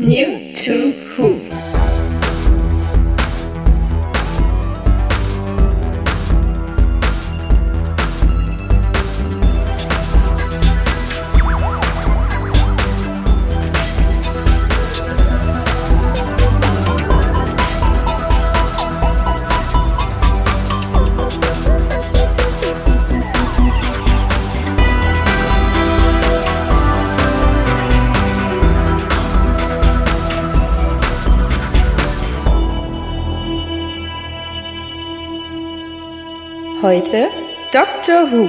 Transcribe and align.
New 0.00 0.54
to 0.54 1.07
Heute 36.98 37.28
Doctor 37.70 38.32
Who. 38.32 38.48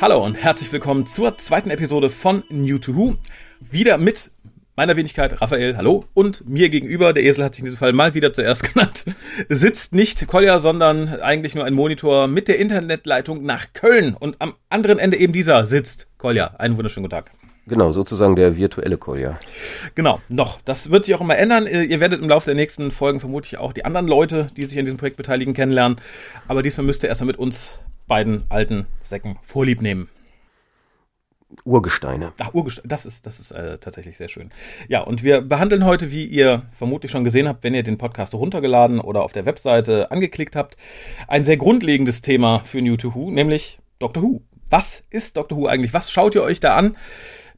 Hallo 0.00 0.24
und 0.24 0.34
herzlich 0.34 0.72
willkommen 0.72 1.06
zur 1.06 1.38
zweiten 1.38 1.70
Episode 1.70 2.10
von 2.10 2.42
New 2.48 2.78
to 2.78 2.96
Who. 2.96 3.14
Wieder 3.60 3.96
mit 3.96 4.32
meiner 4.74 4.96
Wenigkeit 4.96 5.40
Raphael, 5.40 5.76
hallo. 5.76 6.06
Und 6.14 6.48
mir 6.48 6.68
gegenüber, 6.68 7.12
der 7.12 7.22
Esel 7.22 7.44
hat 7.44 7.54
sich 7.54 7.60
in 7.60 7.66
diesem 7.66 7.78
Fall 7.78 7.92
mal 7.92 8.14
wieder 8.14 8.32
zuerst 8.32 8.64
genannt, 8.74 9.04
sitzt 9.48 9.94
nicht 9.94 10.26
Kolja, 10.26 10.58
sondern 10.58 11.20
eigentlich 11.20 11.54
nur 11.54 11.64
ein 11.64 11.74
Monitor 11.74 12.26
mit 12.26 12.48
der 12.48 12.58
Internetleitung 12.58 13.44
nach 13.44 13.72
Köln. 13.72 14.16
Und 14.18 14.40
am 14.40 14.54
anderen 14.68 14.98
Ende 14.98 15.16
eben 15.16 15.32
dieser 15.32 15.66
sitzt 15.66 16.08
Kolja. 16.18 16.56
Einen 16.58 16.76
wunderschönen 16.76 17.04
guten 17.04 17.14
Tag. 17.14 17.30
Genau, 17.70 17.92
sozusagen 17.92 18.34
der 18.34 18.56
virtuelle 18.56 18.98
Kolja. 18.98 19.38
Genau, 19.94 20.20
noch. 20.28 20.60
Das 20.64 20.90
wird 20.90 21.04
sich 21.04 21.14
auch 21.14 21.20
immer 21.20 21.38
ändern. 21.38 21.68
Ihr 21.68 22.00
werdet 22.00 22.20
im 22.20 22.28
Laufe 22.28 22.46
der 22.46 22.56
nächsten 22.56 22.90
Folgen 22.90 23.20
vermutlich 23.20 23.58
auch 23.58 23.72
die 23.72 23.84
anderen 23.84 24.08
Leute, 24.08 24.48
die 24.56 24.64
sich 24.64 24.76
an 24.76 24.86
diesem 24.86 24.98
Projekt 24.98 25.16
beteiligen, 25.16 25.54
kennenlernen. 25.54 26.00
Aber 26.48 26.64
diesmal 26.64 26.84
müsst 26.84 27.04
ihr 27.04 27.08
erstmal 27.08 27.28
mit 27.28 27.38
uns 27.38 27.70
beiden 28.08 28.42
alten 28.48 28.86
Säcken 29.04 29.38
Vorlieb 29.44 29.82
nehmen. 29.82 30.08
Urgesteine. 31.64 32.32
Ach, 32.40 32.52
Urgesteine, 32.54 32.88
das 32.88 33.06
ist, 33.06 33.24
das 33.24 33.38
ist 33.38 33.52
äh, 33.52 33.78
tatsächlich 33.78 34.16
sehr 34.16 34.28
schön. 34.28 34.50
Ja, 34.88 35.02
und 35.02 35.22
wir 35.22 35.40
behandeln 35.40 35.84
heute, 35.84 36.10
wie 36.10 36.26
ihr 36.26 36.62
vermutlich 36.76 37.12
schon 37.12 37.22
gesehen 37.22 37.46
habt, 37.46 37.62
wenn 37.62 37.74
ihr 37.74 37.84
den 37.84 37.98
Podcast 37.98 38.34
runtergeladen 38.34 38.98
oder 38.98 39.22
auf 39.22 39.30
der 39.30 39.46
Webseite 39.46 40.10
angeklickt 40.10 40.56
habt, 40.56 40.76
ein 41.28 41.44
sehr 41.44 41.56
grundlegendes 41.56 42.20
Thema 42.20 42.64
für 42.64 42.82
New 42.82 42.96
to 42.96 43.14
Who, 43.14 43.30
nämlich 43.30 43.78
Doctor 44.00 44.24
Who. 44.24 44.42
Was 44.70 45.04
ist 45.10 45.36
Doctor 45.36 45.56
Who 45.56 45.66
eigentlich? 45.66 45.94
Was 45.94 46.10
schaut 46.10 46.34
ihr 46.34 46.42
euch 46.42 46.58
da 46.58 46.74
an? 46.74 46.96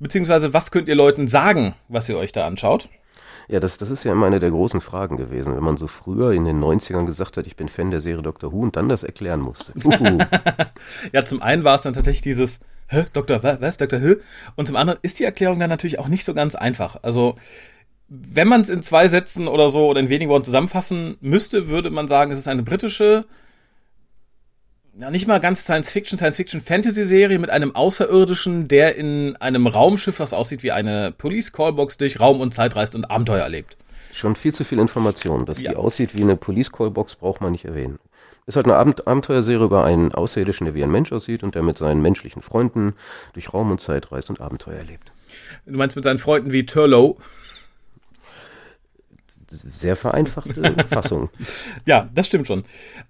Beziehungsweise, 0.03 0.53
was 0.53 0.73
könnt 0.73 0.89
ihr 0.89 0.97
Leuten 0.97 1.29
sagen, 1.29 1.75
was 1.87 2.09
ihr 2.09 2.19
euch 2.19 2.33
da 2.33 2.45
anschaut? 2.45 2.89
Ja, 3.47 3.61
das, 3.61 3.79
das 3.79 3.89
ist 3.89 4.03
ja 4.03 4.11
immer 4.11 4.27
eine 4.27 4.41
der 4.41 4.51
großen 4.51 4.81
Fragen 4.81 5.17
gewesen, 5.17 5.55
wenn 5.55 5.63
man 5.63 5.77
so 5.77 5.87
früher 5.87 6.33
in 6.33 6.45
den 6.45 6.61
90ern 6.61 7.07
gesagt 7.07 7.37
hat, 7.37 7.47
ich 7.47 7.55
bin 7.55 7.69
Fan 7.69 7.93
der 7.93 8.01
Serie 8.01 8.23
Dr. 8.23 8.53
Who 8.53 8.63
und 8.63 8.75
dann 8.75 8.89
das 8.89 9.05
erklären 9.05 9.39
musste. 9.39 9.73
ja, 11.13 11.25
zum 11.25 11.41
einen 11.41 11.63
war 11.63 11.77
es 11.77 11.83
dann 11.83 11.93
tatsächlich 11.93 12.23
dieses, 12.23 12.59
hä, 12.89 13.05
Dr. 13.13 13.45
was, 13.45 13.77
Dr. 13.77 14.03
Who? 14.03 14.17
Und 14.57 14.67
zum 14.67 14.75
anderen 14.75 14.99
ist 15.03 15.21
die 15.21 15.25
Erklärung 15.25 15.61
dann 15.61 15.71
natürlich 15.71 16.01
auch 16.01 16.09
nicht 16.09 16.25
so 16.25 16.35
ganz 16.35 16.57
einfach. 16.57 16.97
Also, 17.03 17.37
wenn 18.09 18.49
man 18.49 18.61
es 18.61 18.71
in 18.71 18.83
zwei 18.83 19.07
Sätzen 19.07 19.47
oder 19.47 19.69
so 19.69 19.87
oder 19.87 20.01
in 20.01 20.09
wenigen 20.09 20.33
Worten 20.33 20.47
zusammenfassen 20.47 21.17
müsste, 21.21 21.69
würde 21.69 21.91
man 21.91 22.09
sagen, 22.09 22.33
es 22.33 22.39
ist 22.39 22.49
eine 22.49 22.65
britische 22.65 23.25
ja, 24.99 25.11
nicht 25.11 25.27
mal 25.27 25.41
ganz 25.41 25.63
Science-Fiction, 25.63 26.19
Science-Fiction-Fantasy-Serie 26.19 27.39
mit 27.39 27.51
einem 27.51 27.75
Außerirdischen, 27.75 28.69
der 28.69 28.97
in 28.97 29.37
einem 29.37 29.67
Raumschiff, 29.67 30.21
was 30.21 30.35
aussieht 30.35 30.63
wie 30.63 30.73
eine 30.73 31.13
Police-Callbox, 31.13 31.97
durch 31.97 32.21
Raum 32.21 32.41
und 32.41 32.53
Zeit 32.53 32.77
reist 32.77 32.95
und 32.95 33.11
Abenteuer 33.11 33.43
erlebt. 33.43 33.77
Schon 34.13 34.37
viel 34.37 34.53
zu 34.53 34.65
viel 34.65 34.79
Information. 34.79 35.47
Dass 35.47 35.63
ja. 35.63 35.71
die 35.71 35.77
aussieht 35.77 36.15
wie 36.15 36.23
eine 36.23 36.37
Police-Callbox, 36.37 37.17
braucht 37.17 37.41
man 37.41 37.53
nicht 37.53 37.65
erwähnen. 37.65 37.99
Ist 38.47 38.57
halt 38.57 38.67
eine 38.67 38.77
Abend 38.77 39.07
Abenteuerserie 39.07 39.65
über 39.65 39.85
einen 39.85 40.13
Außerirdischen, 40.13 40.67
der 40.67 40.75
wie 40.75 40.83
ein 40.83 40.91
Mensch 40.91 41.13
aussieht 41.13 41.43
und 41.43 41.55
der 41.55 41.63
mit 41.63 41.79
seinen 41.79 42.03
menschlichen 42.03 42.43
Freunden 42.43 42.95
durch 43.33 43.55
Raum 43.55 43.71
und 43.71 43.81
Zeit 43.81 44.13
reist 44.13 44.29
und 44.31 44.41
Abenteuer 44.41 44.77
erlebt. 44.77 45.13
Du 45.65 45.79
meinst 45.79 45.97
mit 45.97 46.05
seinen 46.05 46.19
Freunden 46.19 46.53
wie 46.53 46.67
Turlow? 46.67 47.19
Sehr 49.53 49.97
vereinfachte 49.97 50.75
Fassung. 50.91 51.31
Ja, 51.87 52.09
das 52.15 52.27
stimmt 52.27 52.47
schon. 52.47 52.65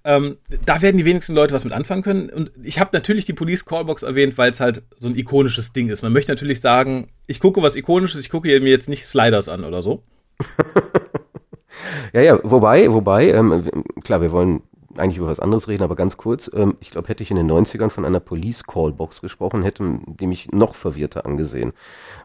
Ähm, 0.04 0.36
da 0.64 0.82
werden 0.82 0.96
die 0.98 1.04
wenigsten 1.04 1.34
Leute 1.34 1.54
was 1.54 1.64
mit 1.64 1.72
anfangen 1.72 2.02
können. 2.02 2.30
Und 2.30 2.50
ich 2.62 2.78
habe 2.78 2.90
natürlich 2.92 3.24
die 3.24 3.32
Police 3.32 3.64
Callbox 3.64 4.02
erwähnt, 4.02 4.36
weil 4.38 4.50
es 4.50 4.60
halt 4.60 4.82
so 4.98 5.08
ein 5.08 5.16
ikonisches 5.16 5.72
Ding 5.72 5.88
ist. 5.88 6.02
Man 6.02 6.12
möchte 6.12 6.32
natürlich 6.32 6.60
sagen, 6.60 7.08
ich 7.26 7.40
gucke 7.40 7.62
was 7.62 7.76
Ikonisches, 7.76 8.20
ich 8.20 8.30
gucke 8.30 8.48
mir 8.48 8.70
jetzt 8.70 8.88
nicht 8.88 9.06
Sliders 9.06 9.48
an 9.48 9.64
oder 9.64 9.82
so. 9.82 10.02
ja, 12.12 12.20
ja, 12.20 12.38
wobei, 12.42 12.92
wobei, 12.92 13.30
ähm, 13.30 13.70
klar, 14.02 14.20
wir 14.20 14.32
wollen 14.32 14.62
eigentlich 14.98 15.18
über 15.18 15.28
was 15.28 15.40
anderes 15.40 15.68
reden, 15.68 15.82
aber 15.82 15.96
ganz 15.96 16.16
kurz. 16.16 16.50
Ähm, 16.54 16.76
ich 16.80 16.90
glaube, 16.90 17.08
hätte 17.08 17.22
ich 17.22 17.30
in 17.30 17.36
den 17.36 17.50
90ern 17.50 17.90
von 17.90 18.04
einer 18.04 18.20
Police 18.20 18.64
Callbox 18.66 19.20
gesprochen, 19.20 19.62
hätte 19.62 20.00
die 20.06 20.26
mich 20.26 20.50
noch 20.52 20.74
verwirrter 20.74 21.26
angesehen. 21.26 21.72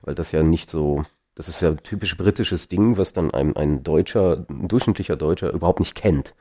Weil 0.02 0.16
das 0.16 0.32
ja 0.32 0.44
nicht 0.44 0.70
so 0.70 1.04
das 1.38 1.48
ist 1.48 1.62
ja 1.62 1.70
ein 1.70 1.78
typisch 1.78 2.18
britisches 2.18 2.68
Ding, 2.68 2.98
was 2.98 3.14
dann 3.14 3.30
ein, 3.30 3.56
ein 3.56 3.84
Deutscher, 3.84 4.46
ein 4.50 4.68
durchschnittlicher 4.68 5.16
Deutscher 5.16 5.52
überhaupt 5.54 5.80
nicht 5.80 5.94
kennt. 5.94 6.34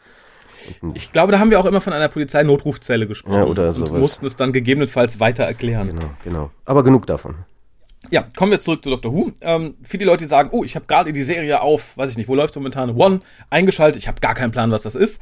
Ich 0.95 1.13
glaube, 1.13 1.33
da 1.33 1.39
haben 1.39 1.51
wir 1.51 1.61
auch 1.61 1.67
immer 1.67 1.83
von 1.83 1.93
einer 1.93 2.09
Polizeinotrufzelle 2.09 3.07
gesprochen. 3.07 3.35
Ja, 3.35 3.45
oder 3.45 3.73
sowas. 3.73 3.91
Und 3.91 4.01
mussten 4.01 4.27
es 4.27 4.37
dann 4.37 4.53
gegebenenfalls 4.53 5.21
weiter 5.21 5.45
erklären. 5.45 5.89
Genau, 5.89 6.11
genau. 6.25 6.51
Aber 6.65 6.83
genug 6.83 7.07
davon. 7.07 7.35
Ja, 8.11 8.27
kommen 8.37 8.53
wir 8.53 8.59
zurück 8.59 8.83
zu 8.83 8.89
Dr. 8.89 9.13
Who. 9.13 9.33
Ähm, 9.43 9.75
die 9.93 9.99
Leute, 9.99 10.25
die 10.25 10.29
sagen, 10.29 10.49
oh, 10.53 10.65
ich 10.65 10.75
habe 10.75 10.87
gerade 10.87 11.13
die 11.13 11.23
Serie 11.23 11.61
auf, 11.61 11.97
weiß 11.99 12.11
ich 12.11 12.17
nicht, 12.17 12.29
wo 12.29 12.35
läuft 12.35 12.57
momentan 12.57 12.97
One 12.97 13.21
eingeschaltet, 13.51 14.01
ich 14.01 14.09
habe 14.09 14.21
gar 14.21 14.35
keinen 14.35 14.51
Plan, 14.51 14.71
was 14.71 14.83
das 14.83 14.95
ist. 14.95 15.21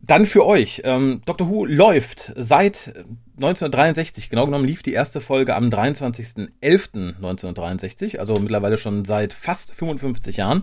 Dann 0.00 0.26
für 0.26 0.46
euch. 0.46 0.82
Ähm, 0.84 1.22
Doctor 1.26 1.48
Who 1.48 1.64
läuft 1.64 2.32
seit 2.36 2.94
1963. 3.36 4.30
Genau 4.30 4.46
genommen 4.46 4.64
lief 4.64 4.80
die 4.82 4.92
erste 4.92 5.20
Folge 5.20 5.56
am 5.56 5.70
23.11.1963, 5.70 8.18
also 8.18 8.34
mittlerweile 8.34 8.78
schon 8.78 9.04
seit 9.04 9.32
fast 9.32 9.74
55 9.74 10.36
Jahren. 10.38 10.62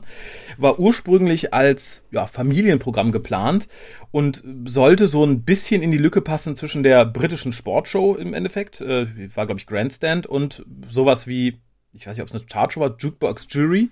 War 0.58 0.80
ursprünglich 0.80 1.54
als 1.54 2.04
ja, 2.12 2.28
Familienprogramm 2.28 3.12
geplant 3.12 3.68
und 4.12 4.42
sollte 4.66 5.08
so 5.08 5.26
ein 5.26 5.44
bisschen 5.44 5.82
in 5.82 5.92
die 5.92 5.98
Lücke 5.98 6.22
passen 6.22 6.56
zwischen 6.56 6.84
der 6.84 7.04
britischen 7.06 7.52
Sportshow 7.54 8.16
im 8.16 8.34
Endeffekt, 8.34 8.80
äh, 8.82 9.08
war 9.36 9.46
glaube 9.46 9.60
ich 9.60 9.68
Grandstand 9.68 10.28
und 10.28 10.66
sowas 10.90 11.28
wie 11.28 11.60
ich 11.96 12.06
weiß 12.06 12.18
nicht, 12.18 12.24
ob 12.24 12.30
es 12.30 12.36
eine 12.36 12.50
Charge 12.52 12.80
war, 12.80 12.96
Jukebox 12.98 13.48
Jury. 13.50 13.90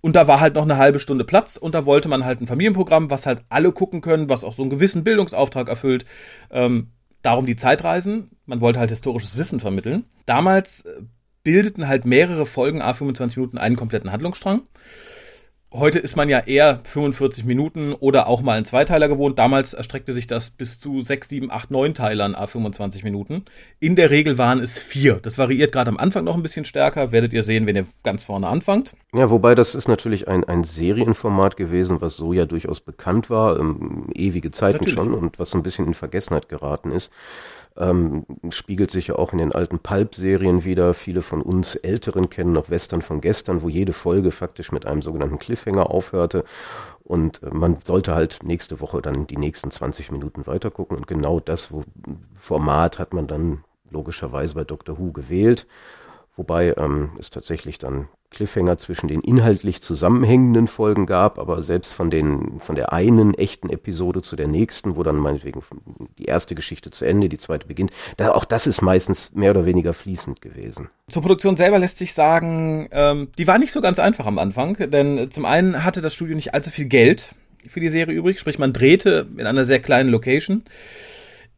Und 0.00 0.16
da 0.16 0.28
war 0.28 0.40
halt 0.40 0.54
noch 0.54 0.62
eine 0.62 0.76
halbe 0.76 0.98
Stunde 0.98 1.24
Platz 1.24 1.56
und 1.56 1.74
da 1.74 1.86
wollte 1.86 2.08
man 2.08 2.24
halt 2.24 2.40
ein 2.40 2.46
Familienprogramm, 2.46 3.10
was 3.10 3.26
halt 3.26 3.42
alle 3.48 3.72
gucken 3.72 4.00
können, 4.00 4.28
was 4.28 4.44
auch 4.44 4.54
so 4.54 4.62
einen 4.62 4.70
gewissen 4.70 5.04
Bildungsauftrag 5.04 5.68
erfüllt. 5.68 6.04
Ähm, 6.50 6.92
darum 7.22 7.46
die 7.46 7.56
Zeitreisen. 7.56 8.30
Man 8.46 8.60
wollte 8.60 8.80
halt 8.80 8.90
historisches 8.90 9.36
Wissen 9.36 9.60
vermitteln. 9.60 10.04
Damals 10.26 10.82
äh, 10.82 11.02
bildeten 11.42 11.88
halt 11.88 12.04
mehrere 12.04 12.46
Folgen 12.46 12.82
A25 12.82 13.38
Minuten 13.38 13.58
einen 13.58 13.76
kompletten 13.76 14.12
Handlungsstrang. 14.12 14.62
Heute 15.70 15.98
ist 15.98 16.16
man 16.16 16.30
ja 16.30 16.38
eher 16.38 16.80
45 16.84 17.44
Minuten 17.44 17.92
oder 17.92 18.26
auch 18.26 18.40
mal 18.40 18.56
einen 18.56 18.64
Zweiteiler 18.64 19.06
gewohnt. 19.06 19.38
Damals 19.38 19.74
erstreckte 19.74 20.14
sich 20.14 20.26
das 20.26 20.48
bis 20.48 20.80
zu 20.80 21.02
6, 21.02 21.28
7, 21.28 21.50
8, 21.50 21.70
9 21.70 21.92
Teilern 21.92 22.34
a 22.34 22.46
25 22.46 23.04
Minuten. 23.04 23.44
In 23.78 23.94
der 23.94 24.10
Regel 24.10 24.38
waren 24.38 24.60
es 24.60 24.78
vier. 24.78 25.16
Das 25.16 25.36
variiert 25.36 25.72
gerade 25.72 25.90
am 25.90 25.98
Anfang 25.98 26.24
noch 26.24 26.36
ein 26.36 26.42
bisschen 26.42 26.64
stärker. 26.64 27.12
Werdet 27.12 27.34
ihr 27.34 27.42
sehen, 27.42 27.66
wenn 27.66 27.76
ihr 27.76 27.86
ganz 28.02 28.24
vorne 28.24 28.46
anfangt. 28.46 28.94
Ja, 29.14 29.28
wobei 29.28 29.54
das 29.54 29.74
ist 29.74 29.88
natürlich 29.88 30.26
ein, 30.26 30.42
ein 30.44 30.64
Serienformat 30.64 31.58
gewesen, 31.58 32.00
was 32.00 32.16
so 32.16 32.32
ja 32.32 32.46
durchaus 32.46 32.80
bekannt 32.80 33.28
war, 33.28 33.60
ähm, 33.60 34.06
ewige 34.14 34.50
Zeiten 34.50 34.78
natürlich. 34.78 34.94
schon 34.94 35.12
und 35.12 35.38
was 35.38 35.50
so 35.50 35.58
ein 35.58 35.62
bisschen 35.62 35.86
in 35.86 35.92
Vergessenheit 35.92 36.48
geraten 36.48 36.92
ist. 36.92 37.12
Ähm, 37.78 38.26
spiegelt 38.50 38.90
sich 38.90 39.08
ja 39.08 39.16
auch 39.16 39.32
in 39.32 39.38
den 39.38 39.52
alten 39.52 39.78
Pulp-Serien 39.78 40.64
wieder. 40.64 40.94
Viele 40.94 41.22
von 41.22 41.42
uns 41.42 41.76
Älteren 41.76 42.28
kennen 42.28 42.52
noch 42.52 42.70
Western 42.70 43.02
von 43.02 43.20
gestern, 43.20 43.62
wo 43.62 43.68
jede 43.68 43.92
Folge 43.92 44.32
faktisch 44.32 44.72
mit 44.72 44.84
einem 44.84 45.00
sogenannten 45.00 45.38
Cliffhanger 45.38 45.88
aufhörte. 45.90 46.44
Und 47.04 47.42
äh, 47.42 47.50
man 47.50 47.78
sollte 47.84 48.14
halt 48.14 48.40
nächste 48.42 48.80
Woche 48.80 49.00
dann 49.00 49.26
die 49.26 49.36
nächsten 49.36 49.70
20 49.70 50.10
Minuten 50.10 50.46
weitergucken. 50.46 50.96
Und 50.96 51.06
genau 51.06 51.38
das 51.38 51.70
Format 52.34 52.98
hat 52.98 53.14
man 53.14 53.26
dann 53.28 53.64
logischerweise 53.90 54.54
bei 54.54 54.64
Doctor 54.64 54.98
Who 54.98 55.12
gewählt. 55.12 55.66
Wobei 56.36 56.74
ähm, 56.76 57.12
es 57.18 57.30
tatsächlich 57.30 57.78
dann 57.78 58.08
Cliffhanger 58.30 58.76
zwischen 58.76 59.08
den 59.08 59.20
inhaltlich 59.20 59.80
zusammenhängenden 59.82 60.66
Folgen 60.66 61.06
gab, 61.06 61.38
aber 61.38 61.62
selbst 61.62 61.94
von 61.94 62.10
den, 62.10 62.60
von 62.60 62.76
der 62.76 62.92
einen 62.92 63.34
echten 63.34 63.70
Episode 63.70 64.22
zu 64.22 64.36
der 64.36 64.48
nächsten, 64.48 64.96
wo 64.96 65.02
dann 65.02 65.16
meinetwegen 65.16 65.62
die 66.18 66.26
erste 66.26 66.54
Geschichte 66.54 66.90
zu 66.90 67.04
Ende, 67.04 67.28
die 67.28 67.38
zweite 67.38 67.66
beginnt, 67.66 67.90
da, 68.16 68.32
auch 68.32 68.44
das 68.44 68.66
ist 68.66 68.82
meistens 68.82 69.32
mehr 69.34 69.50
oder 69.52 69.64
weniger 69.64 69.94
fließend 69.94 70.42
gewesen. 70.42 70.88
Zur 71.10 71.22
Produktion 71.22 71.56
selber 71.56 71.78
lässt 71.78 71.98
sich 71.98 72.12
sagen, 72.12 72.88
ähm, 72.92 73.28
die 73.38 73.46
war 73.46 73.58
nicht 73.58 73.72
so 73.72 73.80
ganz 73.80 73.98
einfach 73.98 74.26
am 74.26 74.38
Anfang, 74.38 74.90
denn 74.90 75.30
zum 75.30 75.44
einen 75.44 75.84
hatte 75.84 76.02
das 76.02 76.14
Studio 76.14 76.36
nicht 76.36 76.54
allzu 76.54 76.70
viel 76.70 76.86
Geld 76.86 77.34
für 77.66 77.80
die 77.80 77.88
Serie 77.88 78.14
übrig, 78.14 78.38
sprich 78.38 78.58
man 78.58 78.72
drehte 78.72 79.26
in 79.36 79.46
einer 79.46 79.64
sehr 79.64 79.80
kleinen 79.80 80.10
Location 80.10 80.62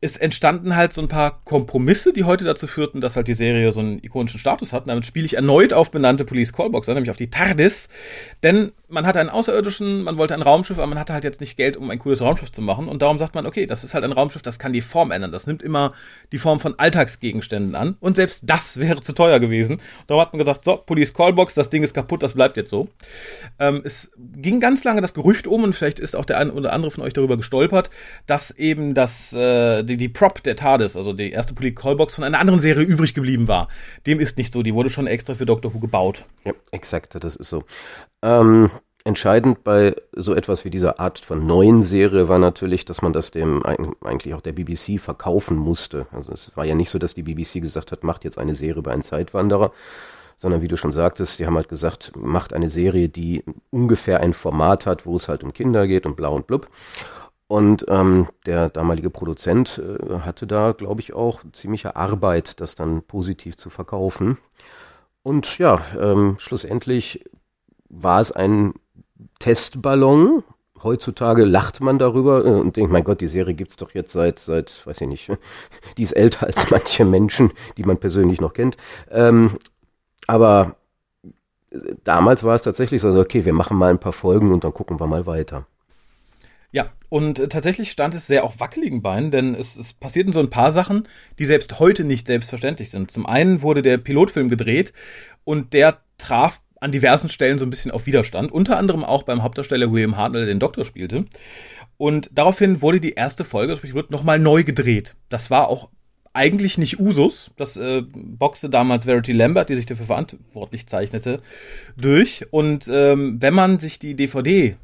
es 0.01 0.17
entstanden 0.17 0.77
halt 0.77 0.93
so 0.93 1.03
ein 1.03 1.09
paar 1.09 1.43
Kompromisse, 1.45 2.13
die 2.13 2.25
heute 2.25 2.45
dazu 2.45 2.67
führten, 2.67 3.01
dass 3.01 3.17
halt 3.17 3.29
die 3.29 3.35
Serie 3.35 3.71
so 3.71 3.81
einen 3.81 4.03
ikonischen 4.03 4.41
Status 4.41 4.73
hat. 4.73 4.85
Und 4.85 4.89
damit 4.89 5.05
spiele 5.05 5.27
ich 5.27 5.35
erneut 5.35 5.73
auf 5.73 5.91
benannte 5.91 6.25
Police 6.25 6.53
Callbox, 6.53 6.89
nämlich 6.89 7.11
auf 7.11 7.19
die 7.19 7.31
TARDIS. 7.31 7.91
Denn 8.43 8.73
man 8.91 9.07
hatte 9.07 9.21
einen 9.21 9.31
Außerirdischen, 9.31 10.03
man 10.03 10.19
wollte 10.19 10.35
ein 10.35 10.43
Raumschiff, 10.43 10.79
aber 10.79 10.89
man 10.89 10.99
hatte 10.99 11.13
halt 11.13 11.25
jetzt 11.25 11.41
nicht 11.41 11.57
Geld, 11.57 11.77
um 11.77 11.91
ein 11.91 11.99
cooles 11.99 12.21
Raumschiff 12.21 12.51
zu 12.53 12.61
machen. 12.61 12.89
Und 12.89 13.03
darum 13.03 13.19
sagt 13.19 13.35
man, 13.35 13.47
okay, 13.47 13.67
das 13.67 13.85
ist 13.85 13.95
halt 13.95 14.05
ein 14.05 14.13
Raumschiff, 14.13 14.43
das 14.43 14.59
kann 14.59 14.73
die 14.73 14.81
Form 14.81 15.11
ändern. 15.11 15.33
Das 15.33 15.47
nimmt 15.47 15.63
immer 15.63 15.93
die 16.33 16.39
Form 16.39 16.61
von 16.61 16.79
Alltagsgegenständen 16.79 17.75
an. 17.75 17.97
Und 18.01 18.17
selbst 18.17 18.45
das 18.47 18.79
wäre 18.81 19.01
zu 19.01 19.13
teuer 19.13 19.39
gewesen. 19.41 19.81
Darum 20.07 20.21
hat 20.21 20.33
man 20.33 20.39
gesagt, 20.39 20.65
so, 20.65 20.77
Police 20.77 21.15
Callbox, 21.15 21.55
das 21.55 21.71
Ding 21.71 21.83
ist 21.83 21.95
kaputt, 21.95 22.23
das 22.23 22.35
bleibt 22.35 22.57
jetzt 22.57 22.71
so. 22.71 22.89
Ähm, 23.59 23.81
es 23.85 24.11
ging 24.19 24.61
ganz 24.61 24.85
lange 24.85 25.01
das 25.01 25.15
Gerücht 25.15 25.47
um, 25.47 25.65
und 25.65 25.75
vielleicht 25.75 26.01
ist 26.01 26.17
auch 26.17 26.25
der 26.25 26.39
eine 26.39 26.53
oder 26.53 26.73
andere 26.73 26.91
von 26.91 27.05
euch 27.05 27.13
darüber 27.13 27.37
gestolpert, 27.37 27.91
dass 28.27 28.51
eben 28.51 28.95
das, 28.95 29.33
äh, 29.33 29.83
die, 29.85 29.97
die 29.97 30.09
Prop 30.09 30.43
der 30.43 30.57
TARDIS, 30.57 30.97
also 30.97 31.13
die 31.13 31.31
erste 31.31 31.55
Police 31.55 31.77
Callbox 31.77 32.15
von 32.15 32.25
einer 32.25 32.39
anderen 32.39 32.61
Serie 32.61 32.85
übrig 32.85 33.15
geblieben 33.15 33.49
war. 33.49 33.69
Dem 34.07 34.21
ist 34.21 34.37
nicht 34.37 34.53
so, 34.53 34.63
die 34.63 34.75
wurde 34.75 34.91
schon 34.91 35.07
extra 35.07 35.35
für 35.35 35.47
Doctor 35.47 35.73
Who 35.73 35.79
gebaut. 35.79 36.25
Ja, 36.45 36.53
exakt, 36.73 37.17
das 37.23 37.37
ist 37.37 37.51
so. 37.51 37.65
Ähm, 38.23 38.71
entscheidend 39.05 39.65
bei 39.65 39.97
so 40.13 40.35
etwas 40.35 40.65
wie 40.65 40.71
dieser 40.71 41.01
Art 41.01 41.19
von 41.19 41.47
neuen 41.47 41.83
Serie 41.83 42.29
war 42.29 42.39
natürlich, 42.39 42.85
dass 42.85 43.03
man 43.03 43.13
das 43.13 43.31
dem 43.31 43.63
eigentlich 43.65 44.35
auch 44.35 44.41
der 44.41 44.53
BBC 44.53 45.01
verkaufen 45.01 45.57
musste. 45.57 46.07
Also 46.13 46.33
es 46.33 46.53
war 46.57 46.65
ja 46.65 46.75
nicht 46.75 46.91
so, 46.91 46.99
dass 46.99 47.15
die 47.15 47.23
BBC 47.23 47.63
gesagt 47.63 47.93
hat, 47.93 48.05
macht 48.05 48.25
jetzt 48.25 48.39
eine 48.39 48.55
Serie 48.55 48.81
über 48.81 48.93
einen 48.93 49.03
Zeitwanderer, 49.03 49.73
sondern 50.37 50.63
wie 50.63 50.69
du 50.69 50.77
schon 50.77 50.93
sagtest, 50.93 51.39
die 51.39 51.47
haben 51.47 51.57
halt 51.57 51.69
gesagt, 51.69 52.13
macht 52.17 52.53
eine 52.53 52.69
Serie, 52.69 53.09
die 53.09 53.45
ungefähr 53.71 54.21
ein 54.21 54.35
Format 54.35 54.87
hat, 54.87 55.07
wo 55.07 55.17
es 55.17 55.29
halt 55.29 55.43
um 55.45 55.53
Kinder 55.53 55.87
geht 55.87 56.07
und 56.07 56.17
blau 56.17 56.35
und 56.35 56.47
blub. 56.47 56.69
Und 57.47 57.87
ähm, 57.89 58.29
der 58.47 58.69
damalige 58.69 59.11
Produzent 59.11 59.83
äh, 59.83 60.21
hatte 60.21 60.47
da, 60.47 60.71
glaube 60.71 61.01
ich, 61.01 61.15
auch 61.15 61.43
ziemliche 61.53 61.97
Arbeit, 61.97 62.61
das 62.61 62.77
dann 62.77 63.03
positiv 63.03 63.57
zu 63.57 63.71
verkaufen. 63.71 64.39
Und 65.23 65.59
ja, 65.59 65.85
ähm, 66.01 66.37
schlussendlich 66.39 67.25
war 67.89 68.21
es 68.21 68.31
ein 68.31 68.75
Testballon. 69.39 70.43
Heutzutage 70.83 71.45
lacht 71.45 71.81
man 71.81 71.99
darüber 71.99 72.45
äh, 72.45 72.49
und 72.49 72.77
denkt, 72.77 72.91
mein 72.91 73.05
Gott, 73.05 73.21
die 73.21 73.29
Serie 73.29 73.55
gibt's 73.55 73.77
doch 73.77 73.93
jetzt 73.93 74.13
seit, 74.13 74.39
seit, 74.39 74.87
weiß 74.87 75.01
ich 75.03 75.09
nicht, 75.09 75.31
die 75.99 76.03
ist 76.03 76.13
älter 76.13 76.47
als 76.47 76.71
manche 76.71 77.05
Menschen, 77.05 77.53
die 77.77 77.85
man 77.85 77.99
persönlich 77.99 78.41
noch 78.41 78.55
kennt. 78.55 78.77
Ähm, 79.11 79.59
aber 80.27 80.77
äh, 81.71 81.79
damals 82.05 82.45
war 82.45 82.55
es 82.55 82.63
tatsächlich 82.63 83.03
so, 83.03 83.09
also 83.09 83.21
okay, 83.21 83.45
wir 83.45 83.53
machen 83.53 83.77
mal 83.77 83.91
ein 83.91 84.01
paar 84.01 84.13
Folgen 84.13 84.53
und 84.53 84.65
dann 84.65 84.73
gucken 84.73 85.01
wir 85.01 85.07
mal 85.07 85.27
weiter. 85.27 85.67
Ja, 86.73 86.93
und 87.09 87.39
äh, 87.39 87.49
tatsächlich 87.49 87.91
stand 87.91 88.15
es 88.15 88.27
sehr 88.27 88.45
auf 88.45 88.61
wackeligen 88.61 89.03
Beinen, 89.03 89.31
denn 89.31 89.55
es, 89.55 89.77
es 89.77 89.93
passierten 89.93 90.33
so 90.33 90.41
ein 90.41 90.51
paar 90.51 90.71
Sachen, 90.71 91.09
die 91.39 91.45
selbst 91.45 91.81
heute 91.81 92.05
nicht 92.05 92.27
selbstverständlich 92.27 92.91
sind. 92.91 93.11
Zum 93.11 93.27
einen 93.27 93.63
wurde 93.63 93.83
der 93.83 93.99
Pilotfilm 93.99 94.49
gedreht 94.49 94.93
und 95.45 95.73
der 95.73 96.01
traf 96.17 96.63
an 96.81 96.93
diversen 96.93 97.29
Stellen 97.29 97.59
so 97.59 97.67
ein 97.67 97.71
bisschen 97.71 97.91
auf 97.91 98.07
Widerstand, 98.07 98.51
unter 98.51 98.79
anderem 98.79 99.05
auch 99.05 99.23
beim 99.23 99.43
Hauptdarsteller 99.43 99.93
William 99.93 100.17
Hartnell, 100.17 100.47
der 100.47 100.55
den 100.55 100.61
Doktor 100.61 100.85
spielte. 100.85 101.27
Und 101.99 102.31
daraufhin 102.33 102.81
wurde 102.81 103.01
die 103.01 103.13
erste 103.13 103.45
Folge, 103.45 103.77
sprich, 103.77 103.95
wird 103.95 104.11
nochmal 104.11 104.39
neu 104.39 104.65
gedreht. 104.65 105.17
Das 105.29 105.51
war 105.51 105.69
auch 105.69 105.91
eigentlich 106.33 106.79
nicht 106.79 106.99
Usus. 106.99 107.51
Das 107.57 107.77
äh, 107.77 108.03
boxte 108.15 108.71
damals 108.71 109.05
Verity 109.05 109.33
Lambert, 109.33 109.69
die 109.69 109.77
sich 109.77 109.87
dafür 109.87 110.07
verantwortlich 110.07 110.87
zeichnete, 110.87 111.41
durch. 111.97 112.47
Und 112.51 112.89
ähm, 112.91 113.37
wenn 113.41 113.55
man 113.55 113.79
sich 113.79 113.99
die 113.99 114.15
DVD 114.15 114.77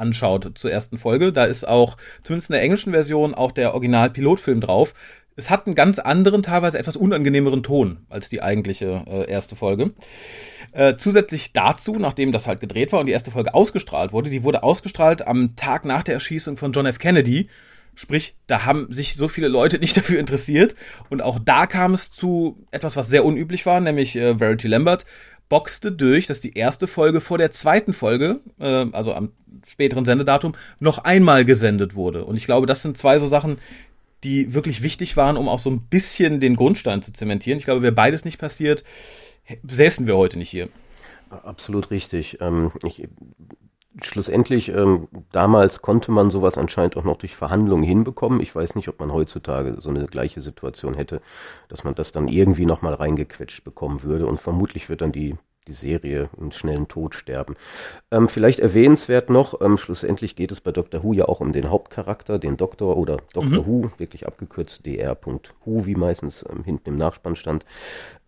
anschaut 0.00 0.52
zur 0.54 0.72
ersten 0.72 0.98
Folge. 0.98 1.32
Da 1.32 1.44
ist 1.44 1.66
auch, 1.66 1.96
zumindest 2.22 2.50
in 2.50 2.54
der 2.54 2.62
englischen 2.62 2.92
Version, 2.92 3.34
auch 3.34 3.52
der 3.52 3.74
Original-Pilotfilm 3.74 4.60
drauf. 4.60 4.94
Es 5.36 5.48
hat 5.48 5.66
einen 5.66 5.74
ganz 5.74 5.98
anderen, 5.98 6.42
teilweise 6.42 6.78
etwas 6.78 6.96
unangenehmeren 6.96 7.62
Ton 7.62 7.98
als 8.08 8.28
die 8.28 8.42
eigentliche 8.42 9.04
äh, 9.06 9.30
erste 9.30 9.56
Folge. 9.56 9.92
Äh, 10.72 10.96
zusätzlich 10.96 11.52
dazu, 11.52 11.96
nachdem 11.96 12.32
das 12.32 12.46
halt 12.46 12.60
gedreht 12.60 12.92
war 12.92 13.00
und 13.00 13.06
die 13.06 13.12
erste 13.12 13.30
Folge 13.30 13.54
ausgestrahlt 13.54 14.12
wurde, 14.12 14.30
die 14.30 14.42
wurde 14.42 14.62
ausgestrahlt 14.62 15.26
am 15.26 15.56
Tag 15.56 15.84
nach 15.84 16.02
der 16.02 16.14
Erschießung 16.14 16.56
von 16.56 16.72
John 16.72 16.86
F. 16.86 16.98
Kennedy. 16.98 17.48
Sprich, 17.94 18.36
da 18.46 18.64
haben 18.64 18.92
sich 18.92 19.16
so 19.16 19.28
viele 19.28 19.48
Leute 19.48 19.78
nicht 19.78 19.96
dafür 19.96 20.20
interessiert. 20.20 20.74
Und 21.08 21.22
auch 21.22 21.38
da 21.38 21.66
kam 21.66 21.94
es 21.94 22.10
zu 22.10 22.64
etwas, 22.70 22.96
was 22.96 23.08
sehr 23.08 23.24
unüblich 23.24 23.66
war, 23.66 23.80
nämlich 23.80 24.16
äh, 24.16 24.38
Verity 24.38 24.68
Lambert 24.68 25.06
boxte 25.50 25.92
durch, 25.92 26.26
dass 26.26 26.40
die 26.40 26.54
erste 26.54 26.86
Folge 26.86 27.20
vor 27.20 27.36
der 27.36 27.50
zweiten 27.50 27.92
Folge, 27.92 28.40
äh, 28.58 28.86
also 28.92 29.12
am 29.12 29.32
späteren 29.68 30.06
Sendedatum, 30.06 30.54
noch 30.78 30.98
einmal 30.98 31.44
gesendet 31.44 31.94
wurde. 31.94 32.24
Und 32.24 32.36
ich 32.36 32.46
glaube, 32.46 32.66
das 32.66 32.80
sind 32.80 32.96
zwei 32.96 33.18
so 33.18 33.26
Sachen, 33.26 33.58
die 34.24 34.54
wirklich 34.54 34.82
wichtig 34.82 35.16
waren, 35.18 35.36
um 35.36 35.48
auch 35.48 35.58
so 35.58 35.70
ein 35.70 35.82
bisschen 35.82 36.40
den 36.40 36.56
Grundstein 36.56 37.02
zu 37.02 37.12
zementieren. 37.12 37.58
Ich 37.58 37.64
glaube, 37.64 37.82
wäre 37.82 37.92
beides 37.92 38.24
nicht 38.24 38.38
passiert, 38.38 38.84
säßen 39.66 40.06
wir 40.06 40.16
heute 40.16 40.38
nicht 40.38 40.50
hier. 40.50 40.68
Absolut 41.30 41.90
richtig. 41.90 42.38
Ähm, 42.40 42.72
ich, 42.84 43.08
schlussendlich, 44.02 44.68
ähm, 44.70 45.08
damals 45.32 45.82
konnte 45.82 46.12
man 46.12 46.30
sowas 46.30 46.58
anscheinend 46.58 46.96
auch 46.96 47.04
noch 47.04 47.18
durch 47.18 47.34
Verhandlungen 47.36 47.84
hinbekommen. 47.84 48.40
Ich 48.40 48.54
weiß 48.54 48.74
nicht, 48.76 48.88
ob 48.88 49.00
man 49.00 49.12
heutzutage 49.12 49.80
so 49.80 49.90
eine 49.90 50.06
gleiche 50.06 50.40
Situation 50.40 50.94
hätte, 50.94 51.20
dass 51.68 51.84
man 51.84 51.94
das 51.94 52.12
dann 52.12 52.28
irgendwie 52.28 52.66
nochmal 52.66 52.94
reingequetscht 52.94 53.64
bekommen 53.64 54.02
würde. 54.02 54.26
Und 54.26 54.40
vermutlich 54.40 54.88
wird 54.88 55.00
dann 55.00 55.12
die 55.12 55.36
die 55.68 55.72
Serie 55.74 56.30
einen 56.40 56.52
schnellen 56.52 56.88
Tod 56.88 57.14
sterben. 57.14 57.54
Ähm, 58.10 58.28
vielleicht 58.28 58.60
erwähnenswert 58.60 59.28
noch, 59.28 59.60
ähm, 59.60 59.76
schlussendlich 59.76 60.34
geht 60.34 60.50
es 60.50 60.60
bei 60.60 60.72
Doctor 60.72 61.04
Who 61.04 61.12
ja 61.12 61.26
auch 61.26 61.40
um 61.40 61.52
den 61.52 61.70
Hauptcharakter, 61.70 62.38
den 62.38 62.56
Doktor 62.56 62.96
oder 62.96 63.18
Doctor 63.34 63.60
mhm. 63.60 63.66
Who, 63.66 63.90
wirklich 63.98 64.26
abgekürzt 64.26 64.86
dr.who, 64.86 65.86
wie 65.86 65.94
meistens 65.94 66.44
ähm, 66.50 66.64
hinten 66.64 66.90
im 66.90 66.96
Nachspann 66.96 67.36
stand. 67.36 67.64